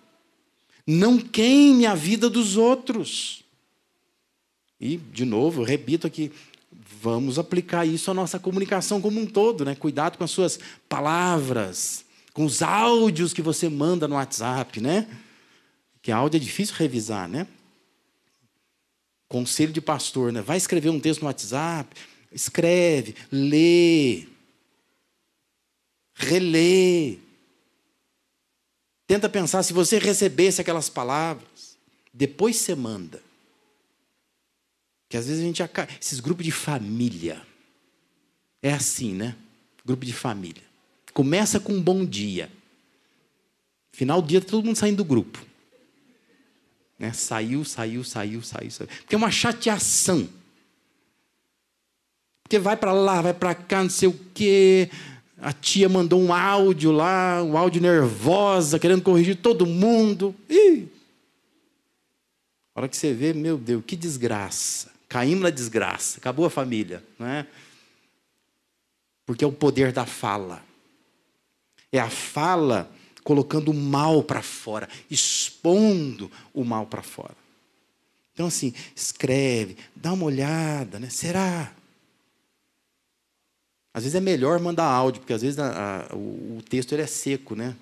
Não 0.87 1.18
queime 1.18 1.87
a 1.87 1.94
vida 1.96 2.31
dos 2.31 2.57
outros. 2.57 3.42
E, 4.81 4.96
de 4.96 5.25
novo, 5.25 5.62
eu 5.62 5.66
repito 5.66 6.07
aqui, 6.07 6.31
vamos 7.03 7.37
aplicar 7.37 7.85
isso 7.85 8.12
à 8.12 8.14
nossa 8.14 8.38
comunicação 8.38 9.01
como 9.01 9.20
um 9.20 9.27
todo, 9.27 9.64
né? 9.64 9.75
Cuidado 9.75 10.16
com 10.16 10.23
as 10.23 10.31
suas 10.31 10.61
palavras, 10.88 12.05
com 12.33 12.44
os 12.44 12.62
áudios 12.62 13.33
que 13.33 13.42
você 13.42 13.68
manda 13.68 14.07
no 14.07 14.14
WhatsApp, 14.14 14.81
né? 14.81 15.09
Que 16.01 16.12
áudio 16.12 16.38
é 16.38 16.40
difícil 16.40 16.77
revisar, 16.77 17.29
né? 17.29 17.49
Conselho 19.30 19.72
de 19.72 19.80
pastor, 19.80 20.32
né? 20.32 20.42
Vai 20.42 20.56
escrever 20.56 20.90
um 20.90 20.98
texto 20.98 21.20
no 21.20 21.28
WhatsApp, 21.28 21.94
escreve, 22.32 23.14
lê, 23.30 24.26
relê. 26.16 27.16
Tenta 29.06 29.28
pensar 29.28 29.62
se 29.62 29.72
você 29.72 30.00
recebesse 30.00 30.60
aquelas 30.60 30.90
palavras, 30.90 31.78
depois 32.12 32.56
você 32.56 32.74
manda. 32.74 33.22
Que 35.08 35.16
às 35.16 35.28
vezes 35.28 35.40
a 35.40 35.46
gente 35.46 35.62
acaba. 35.62 35.88
Esses 36.00 36.18
grupos 36.18 36.44
de 36.44 36.50
família. 36.50 37.40
É 38.60 38.72
assim, 38.72 39.14
né? 39.14 39.36
Grupo 39.86 40.04
de 40.04 40.12
família. 40.12 40.64
Começa 41.14 41.60
com 41.60 41.74
um 41.74 41.80
bom 41.80 42.04
dia. 42.04 42.50
Final 43.92 44.20
do 44.20 44.26
dia, 44.26 44.40
todo 44.40 44.64
mundo 44.64 44.76
saindo 44.76 44.96
do 44.96 45.04
grupo. 45.04 45.49
Né? 47.00 47.14
Saiu, 47.14 47.64
saiu, 47.64 48.04
saiu, 48.04 48.42
saiu, 48.42 48.70
saiu. 48.70 48.86
Porque 48.86 49.14
é 49.14 49.18
uma 49.18 49.30
chateação. 49.30 50.28
Porque 52.42 52.58
vai 52.58 52.76
para 52.76 52.92
lá, 52.92 53.22
vai 53.22 53.32
para 53.32 53.54
cá, 53.54 53.82
não 53.82 53.88
sei 53.88 54.06
o 54.06 54.20
quê. 54.34 54.90
A 55.40 55.50
tia 55.50 55.88
mandou 55.88 56.20
um 56.20 56.34
áudio 56.34 56.92
lá, 56.92 57.42
um 57.42 57.56
áudio 57.56 57.80
nervosa, 57.80 58.78
querendo 58.78 59.00
corrigir 59.00 59.36
todo 59.36 59.64
mundo. 59.64 60.34
Ih! 60.46 60.86
A 62.74 62.80
hora 62.80 62.88
que 62.88 62.96
você 62.96 63.14
vê, 63.14 63.32
meu 63.32 63.56
Deus, 63.56 63.82
que 63.86 63.96
desgraça. 63.96 64.90
Caímos 65.08 65.42
na 65.42 65.50
desgraça, 65.50 66.18
acabou 66.18 66.44
a 66.44 66.50
família, 66.50 67.02
não 67.18 67.26
é? 67.26 67.46
Porque 69.24 69.42
é 69.42 69.46
o 69.46 69.52
poder 69.52 69.90
da 69.90 70.04
fala. 70.04 70.62
É 71.90 71.98
a 71.98 72.10
fala 72.10 72.92
colocando 73.24 73.70
o 73.70 73.74
mal 73.74 74.22
para 74.22 74.42
fora, 74.42 74.88
expondo 75.11 76.30
o 76.52 76.64
mal 76.64 76.87
para 76.87 77.02
fora. 77.02 77.37
Então, 78.33 78.46
assim, 78.46 78.72
escreve, 78.96 79.76
dá 79.94 80.12
uma 80.12 80.24
olhada, 80.24 80.98
né? 80.98 81.11
Será? 81.11 81.72
Às 83.92 84.04
vezes 84.04 84.14
é 84.14 84.20
melhor 84.20 84.59
mandar 84.61 84.85
áudio, 84.85 85.20
porque 85.20 85.33
às 85.33 85.42
vezes 85.42 85.59
a, 85.59 86.06
a, 86.11 86.14
o, 86.14 86.59
o, 86.59 86.62
texto 86.62 86.92
ele 86.92 87.02
é 87.02 87.06
seco, 87.06 87.54
né? 87.54 87.76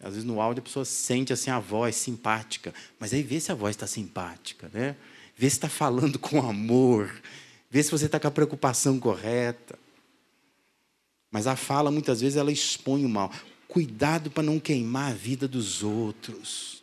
Às 0.00 0.10
vezes 0.10 0.24
no 0.24 0.40
áudio 0.40 0.60
a 0.60 0.64
pessoa 0.64 0.84
sente 0.84 1.32
assim 1.32 1.50
a 1.50 1.58
voz 1.58 1.96
simpática, 1.96 2.72
mas 2.98 3.12
aí 3.12 3.22
vê 3.22 3.40
se 3.40 3.50
a 3.50 3.54
voz 3.54 3.74
está 3.74 3.86
simpática, 3.86 4.70
né? 4.72 4.94
Vê 5.36 5.50
se 5.50 5.56
está 5.56 5.68
falando 5.68 6.18
com 6.20 6.40
amor, 6.40 7.12
vê 7.70 7.82
se 7.82 7.90
você 7.90 8.06
está 8.06 8.20
com 8.20 8.28
a 8.28 8.30
preocupação 8.30 8.98
correta. 9.00 9.78
Mas 11.30 11.46
a 11.46 11.56
fala 11.56 11.90
muitas 11.90 12.20
vezes 12.20 12.36
ela 12.36 12.50
expõe 12.50 13.04
o 13.04 13.08
mal. 13.08 13.30
Cuidado 13.68 14.30
para 14.30 14.42
não 14.42 14.58
queimar 14.58 15.12
a 15.12 15.14
vida 15.14 15.46
dos 15.46 15.82
outros. 15.82 16.82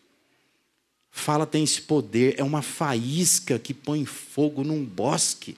Fala 1.09 1.47
tem 1.47 1.63
esse 1.63 1.81
poder, 1.81 2.35
é 2.37 2.43
uma 2.43 2.61
faísca 2.61 3.57
que 3.57 3.73
põe 3.73 4.05
fogo 4.05 4.63
num 4.63 4.85
bosque. 4.85 5.57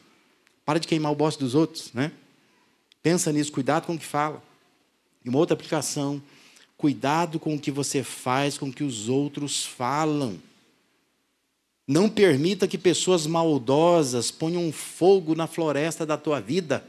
Para 0.63 0.79
de 0.79 0.87
queimar 0.87 1.11
o 1.11 1.15
bosque 1.15 1.43
dos 1.43 1.53
outros, 1.53 1.91
né? 1.93 2.11
Pensa 3.03 3.31
nisso, 3.31 3.51
cuidado 3.51 3.85
com 3.85 3.95
o 3.95 3.99
que 3.99 4.05
fala. 4.05 4.41
E 5.25 5.29
uma 5.29 5.39
outra 5.39 5.53
aplicação, 5.53 6.21
cuidado 6.77 7.39
com 7.39 7.55
o 7.55 7.59
que 7.59 7.71
você 7.71 8.03
faz, 8.03 8.57
com 8.57 8.69
o 8.69 8.73
que 8.73 8.83
os 8.83 9.09
outros 9.09 9.65
falam. 9.65 10.39
Não 11.85 12.09
permita 12.09 12.67
que 12.67 12.77
pessoas 12.77 13.25
maldosas 13.25 14.31
ponham 14.31 14.71
fogo 14.71 15.35
na 15.35 15.47
floresta 15.47 16.05
da 16.05 16.17
tua 16.17 16.39
vida. 16.39 16.85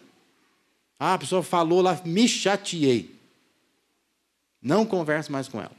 Ah, 0.99 1.15
a 1.15 1.19
pessoa 1.19 1.43
falou 1.43 1.81
lá, 1.81 2.01
me 2.05 2.29
chateei. 2.29 3.18
Não 4.61 4.85
converse 4.85 5.31
mais 5.31 5.49
com 5.49 5.61
ela. 5.61 5.77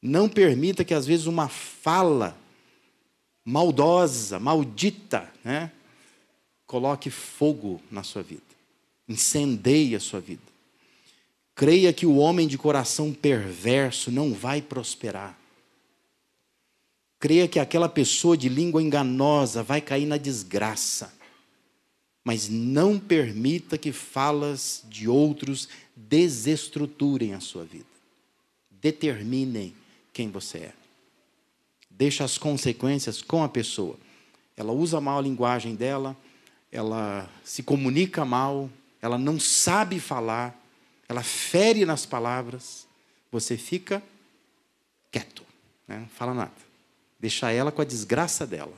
Não 0.00 0.28
permita 0.28 0.84
que, 0.84 0.94
às 0.94 1.06
vezes, 1.06 1.26
uma 1.26 1.48
fala 1.48 2.36
maldosa, 3.44 4.38
maldita, 4.38 5.30
né, 5.44 5.70
coloque 6.66 7.10
fogo 7.10 7.80
na 7.90 8.02
sua 8.02 8.22
vida, 8.22 8.42
incendeie 9.08 9.94
a 9.94 10.00
sua 10.00 10.20
vida. 10.20 10.42
Creia 11.54 11.92
que 11.92 12.06
o 12.06 12.16
homem 12.16 12.48
de 12.48 12.56
coração 12.56 13.12
perverso 13.12 14.10
não 14.10 14.32
vai 14.32 14.62
prosperar. 14.62 15.38
Creia 17.18 17.46
que 17.46 17.60
aquela 17.60 17.88
pessoa 17.88 18.36
de 18.36 18.48
língua 18.48 18.82
enganosa 18.82 19.62
vai 19.62 19.80
cair 19.80 20.06
na 20.06 20.16
desgraça. 20.16 21.12
Mas 22.24 22.48
não 22.48 22.98
permita 22.98 23.76
que 23.76 23.92
falas 23.92 24.82
de 24.88 25.08
outros 25.08 25.68
desestruturem 26.08 27.34
a 27.34 27.40
sua 27.40 27.64
vida. 27.64 27.86
Determinem 28.70 29.74
quem 30.12 30.30
você 30.30 30.58
é. 30.58 30.72
Deixa 31.90 32.24
as 32.24 32.36
consequências 32.36 33.22
com 33.22 33.42
a 33.42 33.48
pessoa. 33.48 33.96
Ela 34.56 34.72
usa 34.72 35.00
mal 35.00 35.18
a 35.18 35.22
linguagem 35.22 35.74
dela, 35.74 36.16
ela 36.70 37.28
se 37.44 37.62
comunica 37.62 38.24
mal, 38.24 38.68
ela 39.00 39.16
não 39.16 39.38
sabe 39.38 40.00
falar, 40.00 40.58
ela 41.08 41.22
fere 41.22 41.84
nas 41.84 42.04
palavras. 42.04 42.86
Você 43.30 43.56
fica 43.56 44.02
quieto, 45.10 45.44
né? 45.86 46.00
não 46.00 46.08
fala 46.08 46.34
nada. 46.34 46.52
Deixa 47.18 47.50
ela 47.50 47.72
com 47.72 47.80
a 47.80 47.84
desgraça 47.86 48.46
dela. 48.46 48.74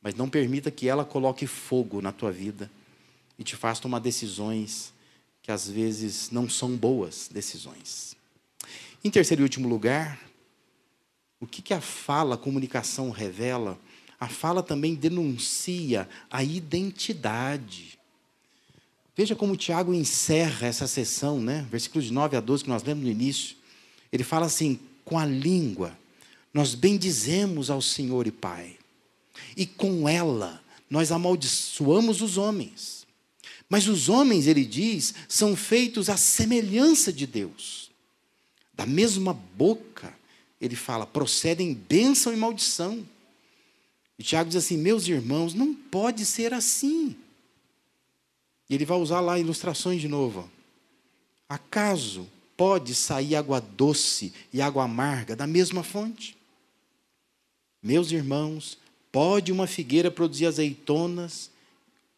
Mas 0.00 0.14
não 0.14 0.28
permita 0.28 0.70
que 0.70 0.88
ela 0.88 1.04
coloque 1.04 1.46
fogo 1.46 2.00
na 2.00 2.12
tua 2.12 2.30
vida 2.30 2.70
e 3.38 3.42
te 3.42 3.56
faça 3.56 3.82
tomar 3.82 3.98
decisões 3.98 4.93
que 5.44 5.52
às 5.52 5.68
vezes 5.68 6.30
não 6.30 6.48
são 6.48 6.74
boas 6.74 7.28
decisões. 7.30 8.16
Em 9.04 9.10
terceiro 9.10 9.42
e 9.42 9.44
último 9.44 9.68
lugar, 9.68 10.18
o 11.38 11.46
que, 11.46 11.60
que 11.60 11.74
a 11.74 11.82
fala, 11.82 12.34
a 12.34 12.38
comunicação 12.38 13.10
revela? 13.10 13.78
A 14.18 14.26
fala 14.26 14.62
também 14.62 14.94
denuncia 14.94 16.08
a 16.30 16.42
identidade. 16.42 17.98
Veja 19.14 19.36
como 19.36 19.54
Tiago 19.54 19.92
encerra 19.92 20.66
essa 20.66 20.86
sessão, 20.86 21.38
né? 21.38 21.66
versículos 21.70 22.06
de 22.06 22.12
9 22.14 22.38
a 22.38 22.40
12, 22.40 22.64
que 22.64 22.70
nós 22.70 22.82
lemos 22.82 23.04
no 23.04 23.10
início. 23.10 23.54
Ele 24.10 24.24
fala 24.24 24.46
assim: 24.46 24.80
com 25.04 25.18
a 25.18 25.26
língua, 25.26 25.94
nós 26.54 26.74
bendizemos 26.74 27.68
ao 27.68 27.82
Senhor 27.82 28.26
e 28.26 28.32
Pai, 28.32 28.78
e 29.54 29.66
com 29.66 30.08
ela 30.08 30.64
nós 30.88 31.12
amaldiçoamos 31.12 32.22
os 32.22 32.38
homens. 32.38 32.93
Mas 33.74 33.88
os 33.88 34.08
homens, 34.08 34.46
ele 34.46 34.64
diz, 34.64 35.12
são 35.28 35.56
feitos 35.56 36.08
à 36.08 36.16
semelhança 36.16 37.12
de 37.12 37.26
Deus. 37.26 37.90
Da 38.72 38.86
mesma 38.86 39.32
boca, 39.34 40.16
ele 40.60 40.76
fala, 40.76 41.04
procedem 41.04 41.74
bênção 41.74 42.32
e 42.32 42.36
maldição. 42.36 43.04
E 44.16 44.22
Tiago 44.22 44.48
diz 44.48 44.64
assim: 44.64 44.78
meus 44.78 45.08
irmãos, 45.08 45.54
não 45.54 45.74
pode 45.74 46.24
ser 46.24 46.54
assim. 46.54 47.16
E 48.70 48.76
ele 48.76 48.84
vai 48.84 48.96
usar 48.96 49.18
lá 49.18 49.40
ilustrações 49.40 50.00
de 50.00 50.06
novo. 50.06 50.48
Acaso 51.48 52.28
pode 52.56 52.94
sair 52.94 53.34
água 53.34 53.60
doce 53.60 54.32
e 54.52 54.62
água 54.62 54.84
amarga 54.84 55.34
da 55.34 55.48
mesma 55.48 55.82
fonte? 55.82 56.36
Meus 57.82 58.12
irmãos, 58.12 58.78
pode 59.10 59.50
uma 59.50 59.66
figueira 59.66 60.12
produzir 60.12 60.46
azeitonas 60.46 61.52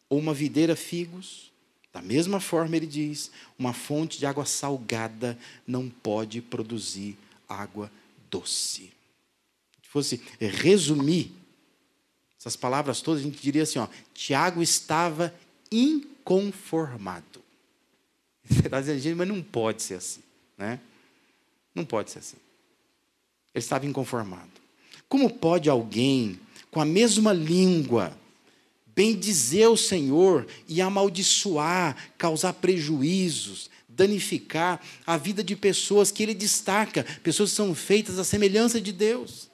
ou 0.09 0.19
uma 0.19 0.33
videira 0.33 0.75
figos. 0.75 1.51
Da 1.93 2.01
mesma 2.01 2.39
forma, 2.39 2.75
ele 2.75 2.87
diz: 2.87 3.31
uma 3.57 3.73
fonte 3.73 4.19
de 4.19 4.25
água 4.25 4.45
salgada 4.45 5.37
não 5.65 5.89
pode 5.89 6.41
produzir 6.41 7.17
água 7.47 7.91
doce. 8.29 8.91
Se 9.81 9.89
fosse 9.89 10.21
resumir 10.39 11.31
essas 12.39 12.55
palavras 12.55 13.01
todas, 13.01 13.21
a 13.21 13.23
gente 13.23 13.41
diria 13.41 13.63
assim: 13.63 13.79
ó, 13.79 13.87
Tiago 14.13 14.61
estava 14.61 15.33
inconformado. 15.71 17.41
Dizendo, 18.47 19.17
mas 19.17 19.27
não 19.27 19.41
pode 19.41 19.81
ser 19.81 19.95
assim. 19.95 20.21
Né? 20.57 20.79
Não 21.73 21.83
pode 21.83 22.11
ser 22.11 22.19
assim. 22.19 22.37
Ele 23.53 23.63
estava 23.63 23.85
inconformado. 23.85 24.51
Como 25.09 25.29
pode 25.29 25.69
alguém 25.69 26.39
com 26.69 26.79
a 26.79 26.85
mesma 26.85 27.33
língua 27.33 28.17
bendizer 28.97 29.69
o 29.69 29.77
Senhor 29.77 30.47
e 30.67 30.81
amaldiçoar, 30.81 31.95
causar 32.17 32.53
prejuízos, 32.53 33.69
danificar 33.87 34.81
a 35.05 35.15
vida 35.17 35.43
de 35.43 35.55
pessoas 35.55 36.11
que 36.11 36.23
ele 36.23 36.33
destaca, 36.33 37.05
pessoas 37.21 37.51
que 37.51 37.57
são 37.57 37.75
feitas 37.75 38.17
à 38.17 38.23
semelhança 38.23 38.81
de 38.81 38.91
Deus. 38.91 39.51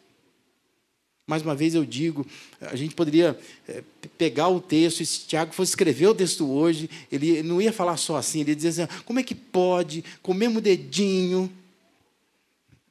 Mais 1.27 1.41
uma 1.41 1.53
vez 1.53 1.75
eu 1.75 1.83
digo, 1.83 2.25
a 2.61 2.75
gente 2.77 2.95
poderia 2.95 3.37
é, 3.67 3.83
pegar 4.17 4.47
o 4.47 4.61
texto, 4.61 5.01
e 5.01 5.05
se 5.05 5.25
Tiago 5.27 5.53
fosse 5.53 5.71
escrever 5.71 6.07
o 6.07 6.15
texto 6.15 6.49
hoje, 6.49 6.89
ele 7.11 7.43
não 7.43 7.61
ia 7.61 7.73
falar 7.73 7.97
só 7.97 8.15
assim, 8.15 8.39
ele 8.39 8.51
ia 8.51 8.55
dizer 8.55 8.69
assim, 8.69 9.03
como 9.03 9.19
é 9.19 9.23
que 9.23 9.35
pode, 9.35 10.05
com 10.21 10.31
o 10.31 10.35
mesmo 10.35 10.61
dedinho, 10.61 11.51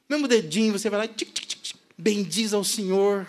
mesmo 0.07 0.27
dedinho, 0.27 0.73
você 0.73 0.87
vai 0.87 0.99
lá, 0.99 1.07
tic, 1.07 1.33
tic, 1.33 1.47
tic, 1.47 1.75
bendiz 1.97 2.53
ao 2.53 2.63
Senhor, 2.63 3.27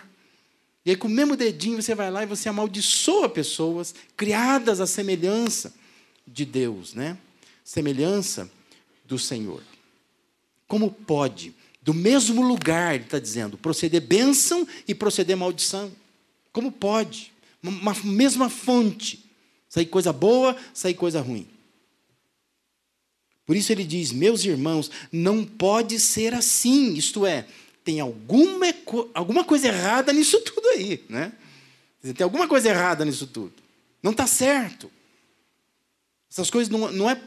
e 0.84 0.90
aí, 0.90 0.96
com 0.96 1.08
o 1.08 1.10
mesmo 1.10 1.34
dedinho, 1.34 1.80
você 1.80 1.94
vai 1.94 2.10
lá 2.10 2.22
e 2.22 2.26
você 2.26 2.48
amaldiçoa 2.48 3.28
pessoas 3.28 3.94
criadas 4.16 4.80
à 4.80 4.86
semelhança 4.86 5.72
de 6.26 6.44
Deus, 6.44 6.92
né? 6.92 7.16
Semelhança 7.64 8.50
do 9.06 9.18
Senhor. 9.18 9.62
Como 10.68 10.90
pode, 10.90 11.54
do 11.80 11.94
mesmo 11.94 12.46
lugar, 12.46 12.94
ele 12.94 13.04
está 13.04 13.18
dizendo, 13.18 13.56
proceder 13.56 14.02
bênção 14.02 14.68
e 14.86 14.94
proceder 14.94 15.36
maldição? 15.36 15.90
Como 16.52 16.70
pode? 16.70 17.32
Uma 17.62 17.94
mesma 18.04 18.50
fonte. 18.50 19.24
Sair 19.70 19.86
coisa 19.86 20.12
boa, 20.12 20.54
sair 20.74 20.94
coisa 20.94 21.20
ruim. 21.20 21.48
Por 23.46 23.56
isso 23.56 23.72
ele 23.72 23.84
diz: 23.84 24.12
Meus 24.12 24.44
irmãos, 24.44 24.90
não 25.10 25.44
pode 25.44 25.98
ser 25.98 26.34
assim. 26.34 26.94
Isto 26.94 27.26
é, 27.26 27.46
tem 27.84 28.00
alguma, 28.00 28.66
alguma 29.12 29.44
coisa 29.44 29.68
errada 29.68 30.12
nisso 30.12 30.40
tudo 30.40 30.66
aí. 30.68 31.04
Né? 31.08 31.32
Tem 32.16 32.24
alguma 32.24 32.48
coisa 32.48 32.70
errada 32.70 33.04
nisso 33.04 33.26
tudo. 33.26 33.52
Não 34.02 34.12
está 34.12 34.26
certo. 34.26 34.90
Essas 36.30 36.50
coisas 36.50 36.72
não, 36.72 36.90
não 36.90 37.10
é 37.10 37.20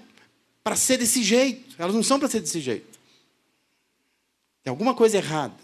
para 0.63 0.75
ser 0.75 0.97
desse 0.97 1.23
jeito. 1.23 1.75
Elas 1.77 1.93
não 1.95 2.03
são 2.03 2.19
para 2.19 2.27
ser 2.27 2.41
desse 2.41 2.59
jeito. 2.59 2.97
Tem 4.63 4.71
alguma 4.71 4.95
coisa 4.95 5.17
errada. 5.17 5.55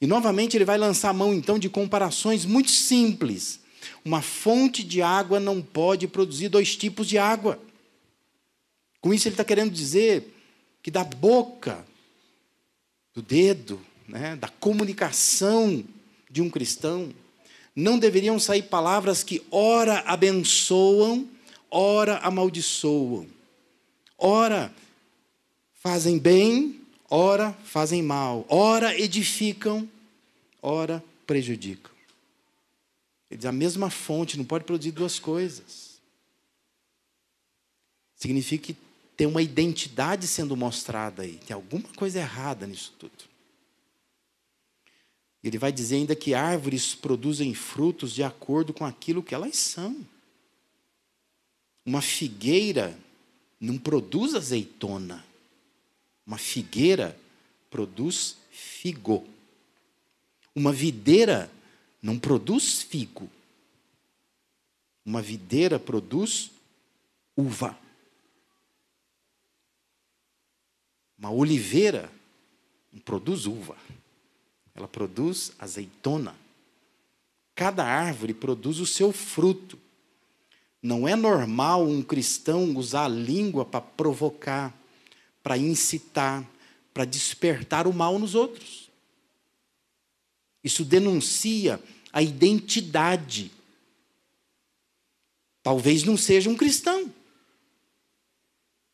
E 0.00 0.06
novamente 0.06 0.56
ele 0.56 0.64
vai 0.64 0.78
lançar 0.78 1.10
a 1.10 1.12
mão 1.12 1.34
então 1.34 1.58
de 1.58 1.68
comparações 1.68 2.46
muito 2.46 2.70
simples. 2.70 3.60
Uma 4.04 4.22
fonte 4.22 4.82
de 4.82 5.02
água 5.02 5.38
não 5.38 5.60
pode 5.60 6.06
produzir 6.06 6.48
dois 6.48 6.76
tipos 6.76 7.06
de 7.06 7.18
água. 7.18 7.60
Com 9.00 9.12
isso 9.12 9.26
ele 9.28 9.34
está 9.34 9.44
querendo 9.44 9.70
dizer 9.70 10.34
que 10.82 10.90
da 10.90 11.04
boca, 11.04 11.84
do 13.14 13.22
dedo, 13.22 13.80
né, 14.08 14.36
da 14.36 14.48
comunicação 14.48 15.84
de 16.30 16.40
um 16.40 16.50
cristão, 16.50 17.12
não 17.74 17.98
deveriam 17.98 18.38
sair 18.38 18.62
palavras 18.62 19.22
que 19.22 19.42
ora 19.50 20.00
abençoam, 20.00 21.28
ora 21.70 22.18
amaldiçoam, 22.18 23.26
ora 24.18 24.72
fazem 25.74 26.18
bem, 26.18 26.80
ora 27.08 27.52
fazem 27.64 28.02
mal, 28.02 28.44
ora 28.48 28.98
edificam, 28.98 29.88
ora 30.60 31.02
prejudicam. 31.26 31.90
Ele 33.30 33.38
diz, 33.38 33.46
a 33.46 33.52
mesma 33.52 33.88
fonte 33.90 34.36
não 34.36 34.44
pode 34.44 34.64
produzir 34.64 34.90
duas 34.90 35.18
coisas. 35.18 36.00
Significa 38.16 38.66
que 38.66 38.76
tem 39.20 39.26
uma 39.26 39.42
identidade 39.42 40.26
sendo 40.26 40.56
mostrada 40.56 41.24
aí. 41.24 41.36
Tem 41.46 41.54
alguma 41.54 41.86
coisa 41.94 42.20
errada 42.20 42.66
nisso 42.66 42.94
tudo. 42.98 43.12
Ele 45.44 45.58
vai 45.58 45.70
dizer 45.70 45.96
ainda 45.96 46.16
que 46.16 46.32
árvores 46.32 46.94
produzem 46.94 47.52
frutos 47.52 48.14
de 48.14 48.22
acordo 48.22 48.72
com 48.72 48.82
aquilo 48.82 49.22
que 49.22 49.34
elas 49.34 49.56
são. 49.56 49.94
Uma 51.84 52.00
figueira 52.00 52.98
não 53.60 53.76
produz 53.76 54.34
azeitona. 54.34 55.22
Uma 56.26 56.38
figueira 56.38 57.14
produz 57.68 58.38
figo. 58.50 59.28
Uma 60.54 60.72
videira 60.72 61.50
não 62.02 62.18
produz 62.18 62.80
figo. 62.80 63.28
Uma 65.04 65.20
videira 65.20 65.78
produz 65.78 66.50
uva. 67.36 67.79
Uma 71.20 71.30
oliveira 71.30 72.10
não 72.90 72.98
produz 72.98 73.44
uva. 73.44 73.76
Ela 74.74 74.88
produz 74.88 75.52
azeitona. 75.58 76.34
Cada 77.54 77.84
árvore 77.84 78.32
produz 78.32 78.78
o 78.78 78.86
seu 78.86 79.12
fruto. 79.12 79.78
Não 80.82 81.06
é 81.06 81.14
normal 81.14 81.86
um 81.86 82.02
cristão 82.02 82.74
usar 82.74 83.04
a 83.04 83.08
língua 83.08 83.66
para 83.66 83.82
provocar, 83.82 84.74
para 85.42 85.58
incitar, 85.58 86.42
para 86.94 87.04
despertar 87.04 87.86
o 87.86 87.92
mal 87.92 88.18
nos 88.18 88.34
outros. 88.34 88.88
Isso 90.64 90.86
denuncia 90.86 91.78
a 92.10 92.22
identidade. 92.22 93.50
Talvez 95.62 96.02
não 96.02 96.16
seja 96.16 96.48
um 96.48 96.56
cristão. 96.56 97.12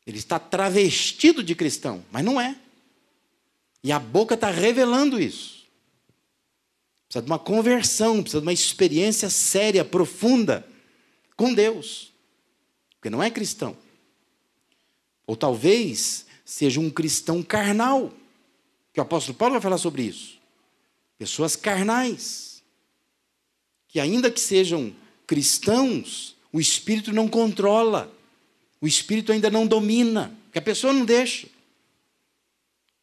Ele 0.06 0.18
está 0.18 0.38
travestido 0.38 1.42
de 1.42 1.54
cristão, 1.54 2.04
mas 2.12 2.24
não 2.24 2.40
é. 2.40 2.56
E 3.82 3.90
a 3.90 3.98
boca 3.98 4.34
está 4.34 4.50
revelando 4.50 5.20
isso. 5.20 5.66
Precisa 7.08 7.22
de 7.22 7.30
uma 7.30 7.38
conversão, 7.38 8.20
precisa 8.22 8.40
de 8.40 8.46
uma 8.46 8.52
experiência 8.52 9.28
séria, 9.30 9.84
profunda 9.84 10.66
com 11.36 11.52
Deus. 11.52 12.12
Porque 12.90 13.10
não 13.10 13.22
é 13.22 13.30
cristão. 13.30 13.76
Ou 15.26 15.36
talvez 15.36 16.26
seja 16.44 16.80
um 16.80 16.90
cristão 16.90 17.42
carnal. 17.42 18.12
Que 18.92 19.00
o 19.00 19.02
apóstolo 19.02 19.36
Paulo 19.36 19.52
vai 19.52 19.60
falar 19.60 19.78
sobre 19.78 20.02
isso. 20.02 20.38
Pessoas 21.18 21.54
carnais. 21.56 22.62
Que 23.88 24.00
ainda 24.00 24.30
que 24.30 24.40
sejam 24.40 24.94
cristãos, 25.26 26.36
o 26.52 26.60
espírito 26.60 27.12
não 27.12 27.28
controla. 27.28 28.15
O 28.86 28.88
espírito 28.88 29.32
ainda 29.32 29.50
não 29.50 29.66
domina. 29.66 30.32
Que 30.52 30.60
a 30.60 30.62
pessoa 30.62 30.92
não 30.92 31.04
deixa. 31.04 31.48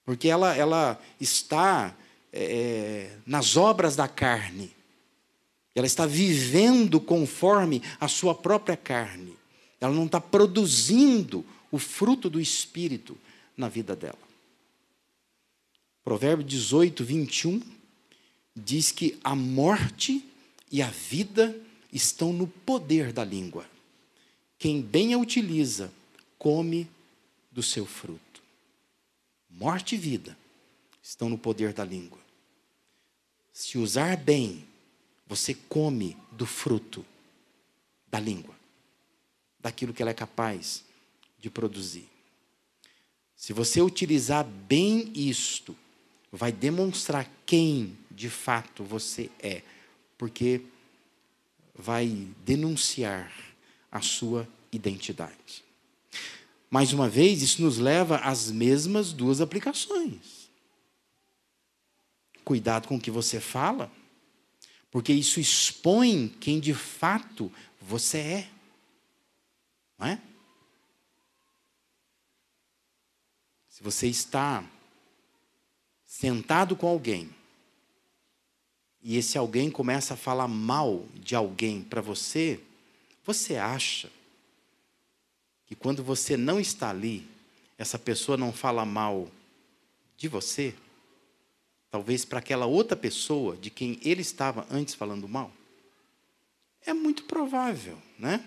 Porque 0.05 0.29
ela, 0.29 0.55
ela 0.55 1.01
está 1.19 1.93
é, 2.31 3.17
nas 3.25 3.57
obras 3.57 3.93
da 3.93 4.07
carne. 4.07 4.71
Ela 5.75 5.85
está 5.85 6.05
vivendo 6.05 7.01
conforme 7.01 7.83
a 7.99 8.07
sua 8.07 8.33
própria 8.33 8.77
carne. 8.77 9.35
Ela 9.81 9.93
não 9.93 10.05
está 10.05 10.21
produzindo 10.21 11.45
o 11.69 11.77
fruto 11.77 12.29
do 12.29 12.39
Espírito 12.39 13.17
na 13.57 13.67
vida 13.67 13.93
dela. 13.93 14.17
Provérbio 16.01 16.45
18, 16.45 17.03
21 17.03 17.61
diz 18.55 18.89
que 18.89 19.19
a 19.21 19.35
morte 19.35 20.25
e 20.71 20.81
a 20.81 20.87
vida 20.87 21.53
estão 21.91 22.31
no 22.31 22.47
poder 22.47 23.11
da 23.11 23.25
língua. 23.25 23.72
Quem 24.63 24.81
bem 24.81 25.13
a 25.13 25.17
utiliza, 25.17 25.91
come 26.39 26.89
do 27.51 27.61
seu 27.61 27.85
fruto. 27.85 28.41
Morte 29.49 29.95
e 29.95 29.97
vida 29.97 30.37
estão 31.01 31.27
no 31.27 31.37
poder 31.37 31.73
da 31.73 31.83
língua. 31.83 32.17
Se 33.51 33.77
usar 33.77 34.15
bem, 34.15 34.65
você 35.27 35.53
come 35.53 36.15
do 36.31 36.45
fruto 36.45 37.05
da 38.07 38.21
língua, 38.21 38.55
daquilo 39.59 39.93
que 39.93 40.01
ela 40.01 40.11
é 40.11 40.13
capaz 40.13 40.85
de 41.37 41.49
produzir. 41.49 42.07
Se 43.35 43.51
você 43.51 43.81
utilizar 43.81 44.45
bem 44.45 45.11
isto, 45.13 45.75
vai 46.31 46.53
demonstrar 46.53 47.29
quem 47.45 47.97
de 48.09 48.29
fato 48.29 48.81
você 48.81 49.29
é, 49.41 49.61
porque 50.17 50.61
vai 51.75 52.07
denunciar 52.45 53.52
a 53.93 54.01
sua 54.01 54.47
identidade. 54.71 55.63
Mais 56.67 56.91
uma 56.91 57.07
vez, 57.07 57.43
isso 57.43 57.61
nos 57.61 57.77
leva 57.77 58.17
às 58.17 58.49
mesmas 58.49 59.13
duas 59.13 59.39
aplicações. 59.39 60.49
Cuidado 62.43 62.87
com 62.87 62.95
o 62.95 62.99
que 62.99 63.11
você 63.11 63.39
fala, 63.39 63.91
porque 64.89 65.13
isso 65.13 65.39
expõe 65.39 66.27
quem 66.27 66.59
de 66.59 66.73
fato 66.73 67.51
você 67.79 68.17
é. 68.17 68.49
Não 69.99 70.07
é? 70.07 70.21
Se 73.69 73.83
você 73.83 74.07
está 74.07 74.67
sentado 76.03 76.75
com 76.75 76.87
alguém 76.87 77.29
e 79.03 79.17
esse 79.17 79.37
alguém 79.37 79.69
começa 79.69 80.15
a 80.15 80.17
falar 80.17 80.47
mal 80.47 81.05
de 81.13 81.35
alguém 81.35 81.83
para 81.83 82.01
você, 82.01 82.59
você 83.25 83.55
acha 83.55 84.09
que 85.65 85.75
quando 85.75 86.03
você 86.03 86.35
não 86.35 86.59
está 86.59 86.89
ali, 86.89 87.27
essa 87.77 87.97
pessoa 87.97 88.37
não 88.37 88.51
fala 88.53 88.85
mal 88.85 89.31
de 90.17 90.27
você? 90.27 90.75
talvez 91.93 92.25
para 92.25 92.39
aquela 92.39 92.65
outra 92.65 92.97
pessoa 92.97 93.55
de 93.55 93.69
quem 93.69 93.99
ele 94.01 94.23
estava 94.23 94.65
antes 94.71 94.95
falando 94.95 95.29
mal? 95.29 95.51
É 96.81 96.91
muito 96.91 97.25
provável, 97.25 97.95
né? 98.17 98.43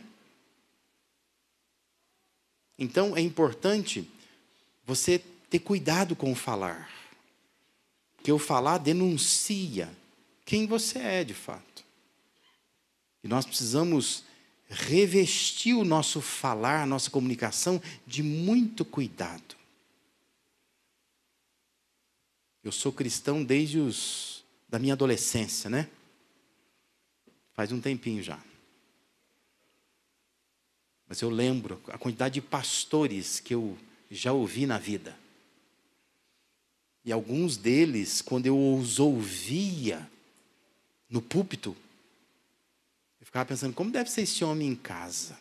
Então 2.77 3.17
é 3.17 3.21
importante 3.21 4.11
você 4.85 5.21
ter 5.49 5.61
cuidado 5.61 6.17
com 6.17 6.33
o 6.33 6.35
falar. 6.35 6.91
Porque 8.17 8.33
o 8.33 8.39
falar 8.39 8.79
denuncia 8.79 9.97
quem 10.45 10.67
você 10.67 10.99
é 10.99 11.23
de 11.23 11.33
fato. 11.33 11.85
E 13.23 13.29
nós 13.29 13.47
precisamos 13.47 14.25
revestir 14.68 15.74
o 15.74 15.85
nosso 15.85 16.20
falar, 16.20 16.83
a 16.83 16.87
nossa 16.87 17.11
comunicação 17.11 17.81
de 18.07 18.22
muito 18.22 18.85
cuidado. 18.85 19.57
Eu 22.62 22.72
sou 22.72 22.92
cristão 22.92 23.44
desde 23.44 23.79
os 23.79 24.44
da 24.68 24.79
minha 24.79 24.94
adolescência, 24.94 25.70
né? 25.70 25.88
Faz 27.52 27.70
um 27.70 27.81
tempinho 27.81 28.22
já. 28.22 28.42
Mas 31.09 31.20
eu 31.20 31.31
lembro 31.31 31.81
a 31.87 31.96
quantidade 31.96 32.35
de 32.35 32.40
pastores 32.40 33.38
que 33.38 33.55
eu 33.55 33.79
já 34.11 34.33
ouvi 34.33 34.66
na 34.66 34.79
vida. 34.79 35.16
E 37.05 37.12
alguns 37.12 37.57
deles, 37.57 38.20
quando 38.20 38.46
eu 38.46 38.74
os 38.74 38.98
ouvia 38.98 40.11
no 41.09 41.22
púlpito, 41.22 41.76
ficava 43.37 43.49
pensando, 43.49 43.75
como 43.75 43.90
deve 43.90 44.11
ser 44.11 44.22
esse 44.22 44.42
homem 44.42 44.68
em 44.68 44.75
casa? 44.75 45.38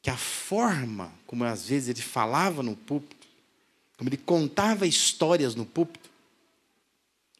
Que 0.00 0.10
a 0.10 0.16
forma 0.16 1.12
como 1.26 1.42
às 1.44 1.66
vezes 1.66 1.88
ele 1.88 2.02
falava 2.02 2.62
no 2.62 2.76
púlpito, 2.76 3.26
como 3.96 4.08
ele 4.08 4.16
contava 4.16 4.86
histórias 4.86 5.54
no 5.54 5.66
púlpito, 5.66 6.08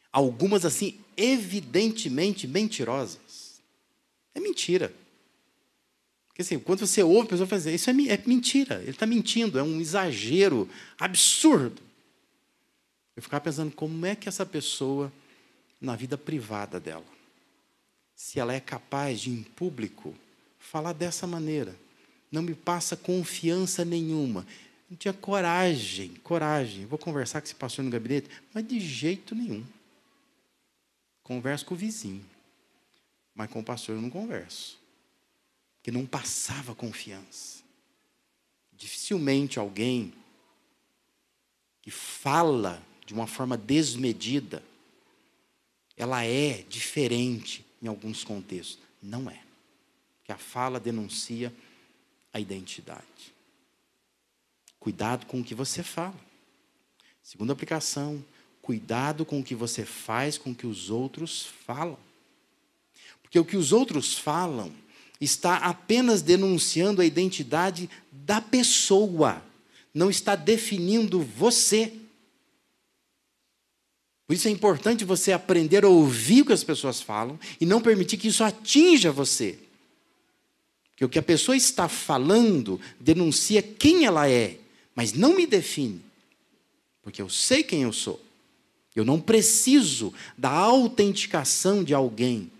Algumas, 0.09 0.65
assim, 0.65 0.99
evidentemente 1.15 2.47
mentirosas. 2.47 3.61
É 4.33 4.39
mentira. 4.39 4.91
Porque 6.27 6.41
assim, 6.41 6.57
quando 6.57 6.79
você 6.79 7.03
ouve 7.03 7.27
a 7.27 7.29
pessoa 7.29 7.45
fazer 7.45 7.75
isso, 7.75 7.87
é, 7.91 7.93
é 7.93 8.23
mentira, 8.25 8.81
ele 8.81 8.91
está 8.91 9.05
mentindo, 9.05 9.59
é 9.59 9.63
um 9.63 9.79
exagero 9.79 10.67
absurdo. 10.97 11.79
Eu 13.15 13.21
ficava 13.21 13.43
pensando 13.43 13.71
como 13.71 14.07
é 14.07 14.15
que 14.15 14.27
essa 14.27 14.43
pessoa, 14.43 15.13
na 15.79 15.95
vida 15.95 16.17
privada 16.17 16.79
dela, 16.79 17.05
se 18.17 18.39
ela 18.39 18.51
é 18.51 18.59
capaz 18.59 19.21
de, 19.21 19.29
em 19.29 19.43
público, 19.43 20.15
falar 20.57 20.91
dessa 20.91 21.27
maneira, 21.27 21.77
não 22.31 22.41
me 22.41 22.55
passa 22.55 22.97
confiança 22.97 23.85
nenhuma. 23.85 24.45
Não 24.89 24.97
tinha 24.97 25.13
coragem, 25.13 26.15
coragem. 26.23 26.87
Vou 26.87 26.97
conversar 26.97 27.39
com 27.39 27.45
esse 27.45 27.53
pastor 27.53 27.85
no 27.85 27.91
gabinete, 27.91 28.27
mas 28.51 28.67
de 28.67 28.79
jeito 28.79 29.35
nenhum. 29.35 29.63
Converso 31.21 31.67
com 31.67 31.75
o 31.75 31.77
vizinho, 31.77 32.25
mas 33.35 33.51
com 33.51 33.59
o 33.59 33.63
pastor 33.63 33.95
eu 33.95 34.01
não 34.01 34.09
converso. 34.09 34.79
Porque 35.77 35.91
não 35.91 36.05
passava 36.05 36.73
confiança. 36.73 37.61
Dificilmente 38.73 39.59
alguém 39.59 40.11
que 41.83 41.91
fala 41.91 42.81
de 43.05 43.13
uma 43.13 43.27
forma 43.27 43.55
desmedida, 43.55 44.63
ela 45.95 46.25
é 46.25 46.63
diferente 46.67 47.66
em 47.81 47.87
alguns 47.87 48.23
contextos. 48.23 48.79
Não 49.01 49.29
é. 49.29 49.39
Que 50.23 50.31
a 50.31 50.37
fala 50.37 50.79
denuncia 50.79 51.53
a 52.33 52.39
identidade. 52.39 53.33
Cuidado 54.79 55.25
com 55.25 55.39
o 55.39 55.43
que 55.43 55.55
você 55.55 55.83
fala. 55.83 56.15
Segunda 57.23 57.53
aplicação, 57.53 58.23
cuidado 58.61 59.25
com 59.25 59.39
o 59.39 59.43
que 59.43 59.55
você 59.55 59.85
faz, 59.85 60.37
com 60.37 60.51
o 60.51 60.55
que 60.55 60.67
os 60.67 60.89
outros 60.89 61.45
falam. 61.65 61.97
Porque 63.21 63.39
o 63.39 63.45
que 63.45 63.57
os 63.57 63.73
outros 63.73 64.17
falam 64.17 64.73
está 65.19 65.57
apenas 65.57 66.21
denunciando 66.21 67.01
a 67.01 67.05
identidade 67.05 67.89
da 68.11 68.39
pessoa, 68.39 69.43
não 69.93 70.09
está 70.09 70.35
definindo 70.35 71.21
você. 71.21 71.93
Por 74.27 74.33
isso 74.33 74.49
é 74.49 74.51
importante 74.51 75.05
você 75.05 75.31
aprender 75.31 75.85
a 75.85 75.87
ouvir 75.87 76.41
o 76.41 76.45
que 76.45 76.53
as 76.53 76.63
pessoas 76.63 77.01
falam 77.01 77.39
e 77.61 77.65
não 77.65 77.81
permitir 77.81 78.17
que 78.17 78.27
isso 78.27 78.43
atinja 78.43 79.09
você. 79.09 79.57
Porque 80.91 81.05
o 81.05 81.09
que 81.09 81.17
a 81.17 81.23
pessoa 81.23 81.55
está 81.55 81.87
falando 81.87 82.79
denuncia 82.99 83.61
quem 83.61 84.03
ela 84.05 84.29
é, 84.29 84.57
mas 84.93 85.13
não 85.13 85.33
me 85.33 85.47
define. 85.47 86.01
Porque 87.01 87.21
eu 87.21 87.29
sei 87.29 87.63
quem 87.63 87.83
eu 87.83 87.93
sou. 87.93 88.21
Eu 88.93 89.05
não 89.05 89.21
preciso 89.21 90.13
da 90.37 90.49
autenticação 90.49 91.83
de 91.83 91.93
alguém 91.93 92.51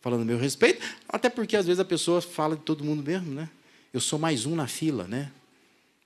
falando 0.00 0.22
a 0.22 0.24
meu 0.24 0.38
respeito, 0.38 0.82
até 1.08 1.28
porque 1.28 1.56
às 1.56 1.66
vezes 1.66 1.78
a 1.78 1.84
pessoa 1.84 2.22
fala 2.22 2.56
de 2.56 2.62
todo 2.62 2.84
mundo 2.84 3.02
mesmo, 3.02 3.32
né? 3.34 3.50
Eu 3.92 4.00
sou 4.00 4.18
mais 4.18 4.46
um 4.46 4.54
na 4.54 4.66
fila, 4.66 5.04
né? 5.06 5.30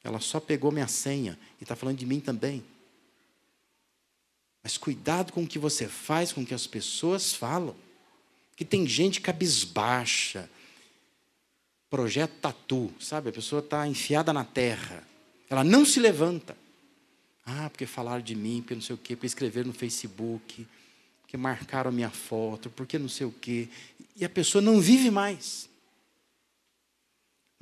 Ela 0.02 0.20
só 0.20 0.40
pegou 0.40 0.72
minha 0.72 0.88
senha 0.88 1.38
e 1.60 1.64
está 1.64 1.76
falando 1.76 1.96
de 1.96 2.06
mim 2.06 2.20
também. 2.20 2.62
Mas 4.64 4.78
cuidado 4.78 5.30
com 5.30 5.42
o 5.42 5.46
que 5.46 5.58
você 5.58 5.86
faz, 5.86 6.32
com 6.32 6.40
o 6.40 6.46
que 6.46 6.54
as 6.54 6.66
pessoas 6.66 7.34
falam. 7.34 7.76
Que 8.56 8.64
tem 8.64 8.86
gente 8.86 9.20
cabisbaixa. 9.20 10.48
Projeto 11.90 12.32
tatu, 12.40 12.90
sabe? 12.98 13.28
A 13.28 13.32
pessoa 13.32 13.60
está 13.60 13.86
enfiada 13.86 14.32
na 14.32 14.42
terra. 14.42 15.06
Ela 15.50 15.62
não 15.62 15.84
se 15.84 16.00
levanta. 16.00 16.56
Ah, 17.44 17.68
porque 17.68 17.84
falaram 17.84 18.22
de 18.22 18.34
mim, 18.34 18.62
porque 18.62 18.74
não 18.74 18.80
sei 18.80 18.94
o 18.94 18.98
quê, 18.98 19.14
porque 19.14 19.26
escreveram 19.26 19.68
no 19.68 19.74
Facebook, 19.74 20.66
porque 21.20 21.36
marcaram 21.36 21.90
a 21.90 21.92
minha 21.92 22.08
foto, 22.08 22.70
porque 22.70 22.98
não 22.98 23.08
sei 23.08 23.26
o 23.26 23.32
quê. 23.32 23.68
E 24.16 24.24
a 24.24 24.30
pessoa 24.30 24.62
não 24.62 24.80
vive 24.80 25.10
mais. 25.10 25.68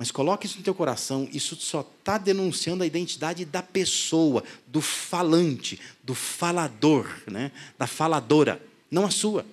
Mas 0.03 0.11
coloque 0.11 0.45
isso 0.45 0.57
no 0.57 0.63
teu 0.65 0.75
coração, 0.75 1.29
isso 1.31 1.55
só 1.55 1.79
está 1.79 2.17
denunciando 2.17 2.83
a 2.83 2.85
identidade 2.85 3.45
da 3.45 3.63
pessoa, 3.63 4.43
do 4.67 4.81
falante, 4.81 5.79
do 6.03 6.13
falador, 6.13 7.23
né? 7.25 7.53
da 7.77 7.87
faladora, 7.87 8.61
não 8.91 9.05
a 9.05 9.09
sua. 9.09 9.45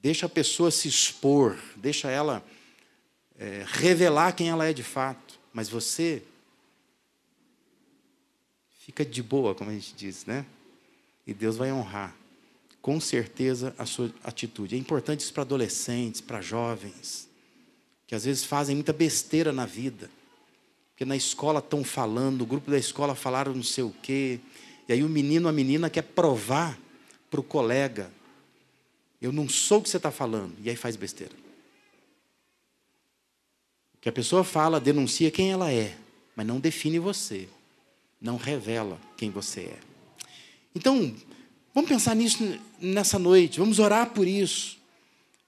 Deixa 0.00 0.24
a 0.24 0.30
pessoa 0.30 0.70
se 0.70 0.88
expor, 0.88 1.58
deixa 1.76 2.10
ela 2.10 2.42
é, 3.38 3.66
revelar 3.66 4.32
quem 4.32 4.48
ela 4.48 4.64
é 4.64 4.72
de 4.72 4.82
fato. 4.82 5.38
Mas 5.52 5.68
você 5.68 6.22
fica 8.78 9.04
de 9.04 9.22
boa, 9.22 9.54
como 9.54 9.68
a 9.68 9.74
gente 9.74 9.92
diz, 9.94 10.24
né? 10.24 10.46
E 11.26 11.34
Deus 11.34 11.58
vai 11.58 11.70
honrar, 11.70 12.16
com 12.80 12.98
certeza, 12.98 13.74
a 13.76 13.84
sua 13.84 14.10
atitude. 14.24 14.74
É 14.74 14.78
importante 14.78 15.20
isso 15.20 15.34
para 15.34 15.42
adolescentes, 15.42 16.22
para 16.22 16.40
jovens 16.40 17.25
que 18.06 18.14
às 18.14 18.24
vezes 18.24 18.44
fazem 18.44 18.76
muita 18.76 18.92
besteira 18.92 19.52
na 19.52 19.66
vida. 19.66 20.10
Porque 20.90 21.04
na 21.04 21.16
escola 21.16 21.58
estão 21.58 21.84
falando, 21.84 22.38
no 22.38 22.46
grupo 22.46 22.70
da 22.70 22.78
escola 22.78 23.14
falaram 23.14 23.54
não 23.54 23.62
sei 23.62 23.84
o 23.84 23.94
quê. 24.02 24.40
E 24.88 24.92
aí 24.92 25.02
o 25.02 25.08
menino, 25.08 25.48
a 25.48 25.52
menina 25.52 25.90
quer 25.90 26.02
provar 26.02 26.78
para 27.30 27.40
o 27.40 27.42
colega: 27.42 28.10
eu 29.20 29.32
não 29.32 29.48
sou 29.48 29.78
o 29.78 29.82
que 29.82 29.88
você 29.88 29.96
está 29.96 30.10
falando. 30.10 30.54
E 30.62 30.70
aí 30.70 30.76
faz 30.76 30.96
besteira. 30.96 31.34
O 33.94 33.98
que 34.00 34.08
a 34.08 34.12
pessoa 34.12 34.44
fala 34.44 34.80
denuncia 34.80 35.30
quem 35.30 35.50
ela 35.50 35.72
é, 35.72 35.96
mas 36.34 36.46
não 36.46 36.60
define 36.60 36.98
você. 36.98 37.48
Não 38.20 38.36
revela 38.36 38.98
quem 39.16 39.30
você 39.30 39.62
é. 39.62 39.78
Então, 40.74 41.14
vamos 41.74 41.88
pensar 41.88 42.14
nisso 42.14 42.58
nessa 42.80 43.18
noite, 43.18 43.58
vamos 43.58 43.78
orar 43.78 44.10
por 44.10 44.26
isso. 44.26 44.75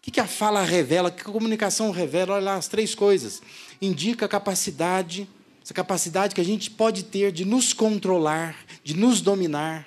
O 0.09 0.11
que 0.11 0.21
a 0.21 0.27
fala 0.27 0.63
revela? 0.63 1.11
O 1.11 1.13
que 1.13 1.21
a 1.21 1.25
comunicação 1.25 1.91
revela? 1.91 2.37
Olha 2.37 2.45
lá, 2.45 2.55
as 2.55 2.67
três 2.67 2.95
coisas. 2.95 3.43
Indica 3.79 4.25
a 4.25 4.29
capacidade, 4.29 5.29
essa 5.63 5.75
capacidade 5.75 6.35
que 6.35 6.41
a 6.41 6.45
gente 6.45 6.71
pode 6.71 7.05
ter 7.05 7.31
de 7.31 7.45
nos 7.45 7.75
controlar, 7.75 8.57
de 8.83 8.97
nos 8.97 9.21
dominar. 9.21 9.87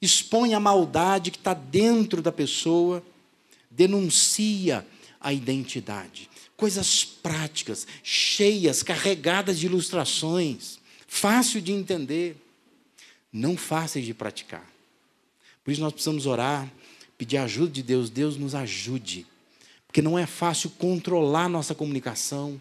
Expõe 0.00 0.54
a 0.54 0.60
maldade 0.60 1.30
que 1.30 1.38
está 1.38 1.54
dentro 1.54 2.20
da 2.20 2.32
pessoa. 2.32 3.00
Denuncia 3.70 4.84
a 5.20 5.32
identidade. 5.32 6.28
Coisas 6.56 7.04
práticas, 7.04 7.86
cheias, 8.02 8.82
carregadas 8.82 9.56
de 9.56 9.66
ilustrações, 9.66 10.80
fácil 11.06 11.60
de 11.60 11.70
entender, 11.70 12.36
não 13.32 13.56
fáceis 13.56 14.04
de 14.04 14.14
praticar. 14.14 14.68
Por 15.62 15.70
isso 15.70 15.80
nós 15.80 15.92
precisamos 15.92 16.26
orar 16.26 16.68
pedir 17.22 17.36
ajuda 17.36 17.70
de 17.70 17.84
Deus, 17.84 18.10
Deus 18.10 18.36
nos 18.36 18.52
ajude. 18.52 19.24
Porque 19.86 20.02
não 20.02 20.18
é 20.18 20.26
fácil 20.26 20.70
controlar 20.70 21.48
nossa 21.48 21.72
comunicação, 21.72 22.60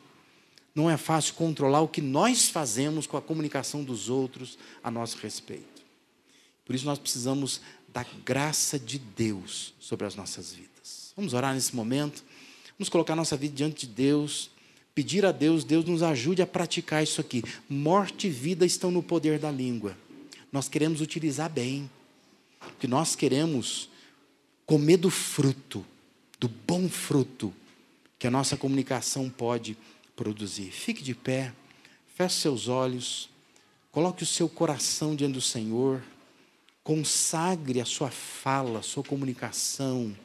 não 0.76 0.88
é 0.88 0.97
fácil 0.97 1.34
controlar 1.34 1.82
o 1.82 1.88
que 1.88 2.00
nós 2.00 2.47
fazemos 2.47 3.08
com 3.08 3.17
a 3.17 3.21
comunicação 3.24 3.84
dos 3.84 4.08
outros 4.08 4.60
a 4.84 4.91
nosso 4.91 5.17
respeito. 5.17 5.82
Por 6.63 6.76
isso 6.76 6.86
nós 6.86 7.00
precisamos 7.00 7.60
da 7.91 8.06
graça 8.24 8.78
de 8.78 9.00
Deus 9.00 9.74
sobre 9.80 10.06
as 10.06 10.13
nossas 10.13 10.54
vidas. 10.54 11.12
Vamos 11.17 11.34
orar 11.34 11.56
nesse 11.56 11.76
momento, 11.76 12.24
vamos 12.78 12.88
colocar 12.88 13.15
nossa 13.15 13.36
vida 13.36 13.56
diante 13.56 13.88
de 13.88 13.93
Deus, 13.93 14.52
pedir 14.93 15.26
a 15.26 15.32
Deus, 15.32 15.63
Deus 15.63 15.86
nos 15.86 16.04
ajude 16.04 16.43
a 16.43 16.45
praticar 16.45 17.02
isso 17.02 17.19
aqui. 17.19 17.43
Morte 17.67 18.28
e 18.28 18.30
vida 18.30 18.63
estão 18.63 18.91
no 18.91 19.02
poder 19.02 19.39
da 19.39 19.50
língua. 19.50 19.97
Nós 20.52 20.69
queremos 20.69 21.02
utilizar 21.02 21.50
bem, 21.50 21.89
porque 22.60 22.86
nós 22.86 23.15
queremos 23.15 23.89
comer 24.71 24.95
do 24.95 25.10
fruto, 25.10 25.86
do 26.39 26.47
bom 26.47 26.88
fruto 26.88 27.53
que 28.17 28.25
a 28.25 28.31
nossa 28.31 28.55
comunicação 28.55 29.30
pode 29.30 29.78
produzir. 30.15 30.72
Fique 30.72 31.03
de 31.03 31.13
pé, 31.13 31.51
feche 32.15 32.36
seus 32.36 32.69
olhos, 32.69 33.30
coloque 33.91 34.24
o 34.24 34.26
seu 34.26 34.47
coração 34.47 35.13
diante 35.13 35.34
do 35.34 35.41
Senhor, 35.41 36.01
consagre 36.86 37.82
a 37.82 37.86
sua 37.86 38.09
fala, 38.09 38.80
a 38.80 38.82
sua 38.82 39.03
comunicação, 39.03 40.15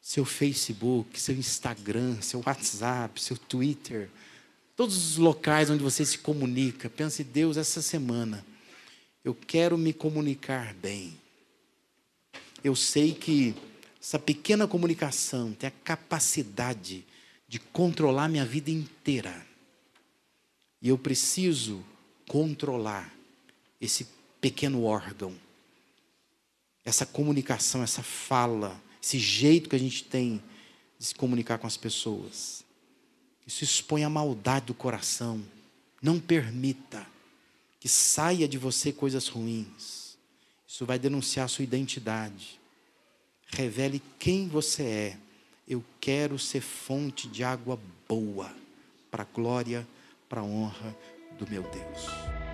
seu 0.00 0.24
Facebook, 0.24 1.20
seu 1.20 1.34
Instagram, 1.34 2.22
seu 2.22 2.40
WhatsApp, 2.46 3.20
seu 3.20 3.36
Twitter, 3.36 4.08
todos 4.76 4.96
os 4.96 5.16
locais 5.16 5.68
onde 5.68 5.82
você 5.82 6.04
se 6.04 6.18
comunica. 6.18 6.88
Pense, 6.88 7.24
Deus, 7.24 7.56
essa 7.56 7.82
semana 7.82 8.46
eu 9.24 9.34
quero 9.34 9.76
me 9.76 9.92
comunicar 9.92 10.74
bem 10.74 11.18
eu 12.62 12.74
sei 12.74 13.14
que 13.14 13.54
essa 14.00 14.18
pequena 14.18 14.66
comunicação 14.66 15.52
tem 15.52 15.68
a 15.68 15.72
capacidade 15.84 17.04
de 17.46 17.58
controlar 17.58 18.28
minha 18.28 18.44
vida 18.44 18.70
inteira. 18.70 19.46
E 20.80 20.88
eu 20.88 20.98
preciso 20.98 21.84
controlar 22.26 23.12
esse 23.80 24.06
pequeno 24.40 24.84
órgão, 24.84 25.34
essa 26.84 27.04
comunicação, 27.04 27.82
essa 27.82 28.02
fala, 28.02 28.80
esse 29.02 29.18
jeito 29.18 29.68
que 29.68 29.76
a 29.76 29.78
gente 29.78 30.04
tem 30.04 30.42
de 30.98 31.06
se 31.06 31.14
comunicar 31.14 31.58
com 31.58 31.66
as 31.66 31.76
pessoas. 31.76 32.64
Isso 33.46 33.64
expõe 33.64 34.04
a 34.04 34.10
maldade 34.10 34.66
do 34.66 34.74
coração. 34.74 35.42
Não 36.02 36.20
permita 36.20 37.06
que 37.80 37.88
saia 37.88 38.46
de 38.46 38.58
você 38.58 38.92
coisas 38.92 39.28
ruins. 39.28 39.97
Isso 40.68 40.84
vai 40.84 40.98
denunciar 40.98 41.46
a 41.46 41.48
sua 41.48 41.64
identidade. 41.64 42.60
Revele 43.46 44.02
quem 44.18 44.46
você 44.46 44.82
é. 44.82 45.16
Eu 45.66 45.82
quero 45.98 46.38
ser 46.38 46.60
fonte 46.60 47.26
de 47.26 47.42
água 47.42 47.78
boa, 48.06 48.54
para 49.10 49.22
a 49.22 49.26
glória, 49.26 49.88
para 50.28 50.42
a 50.42 50.44
honra 50.44 50.94
do 51.38 51.48
meu 51.50 51.62
Deus. 51.62 52.47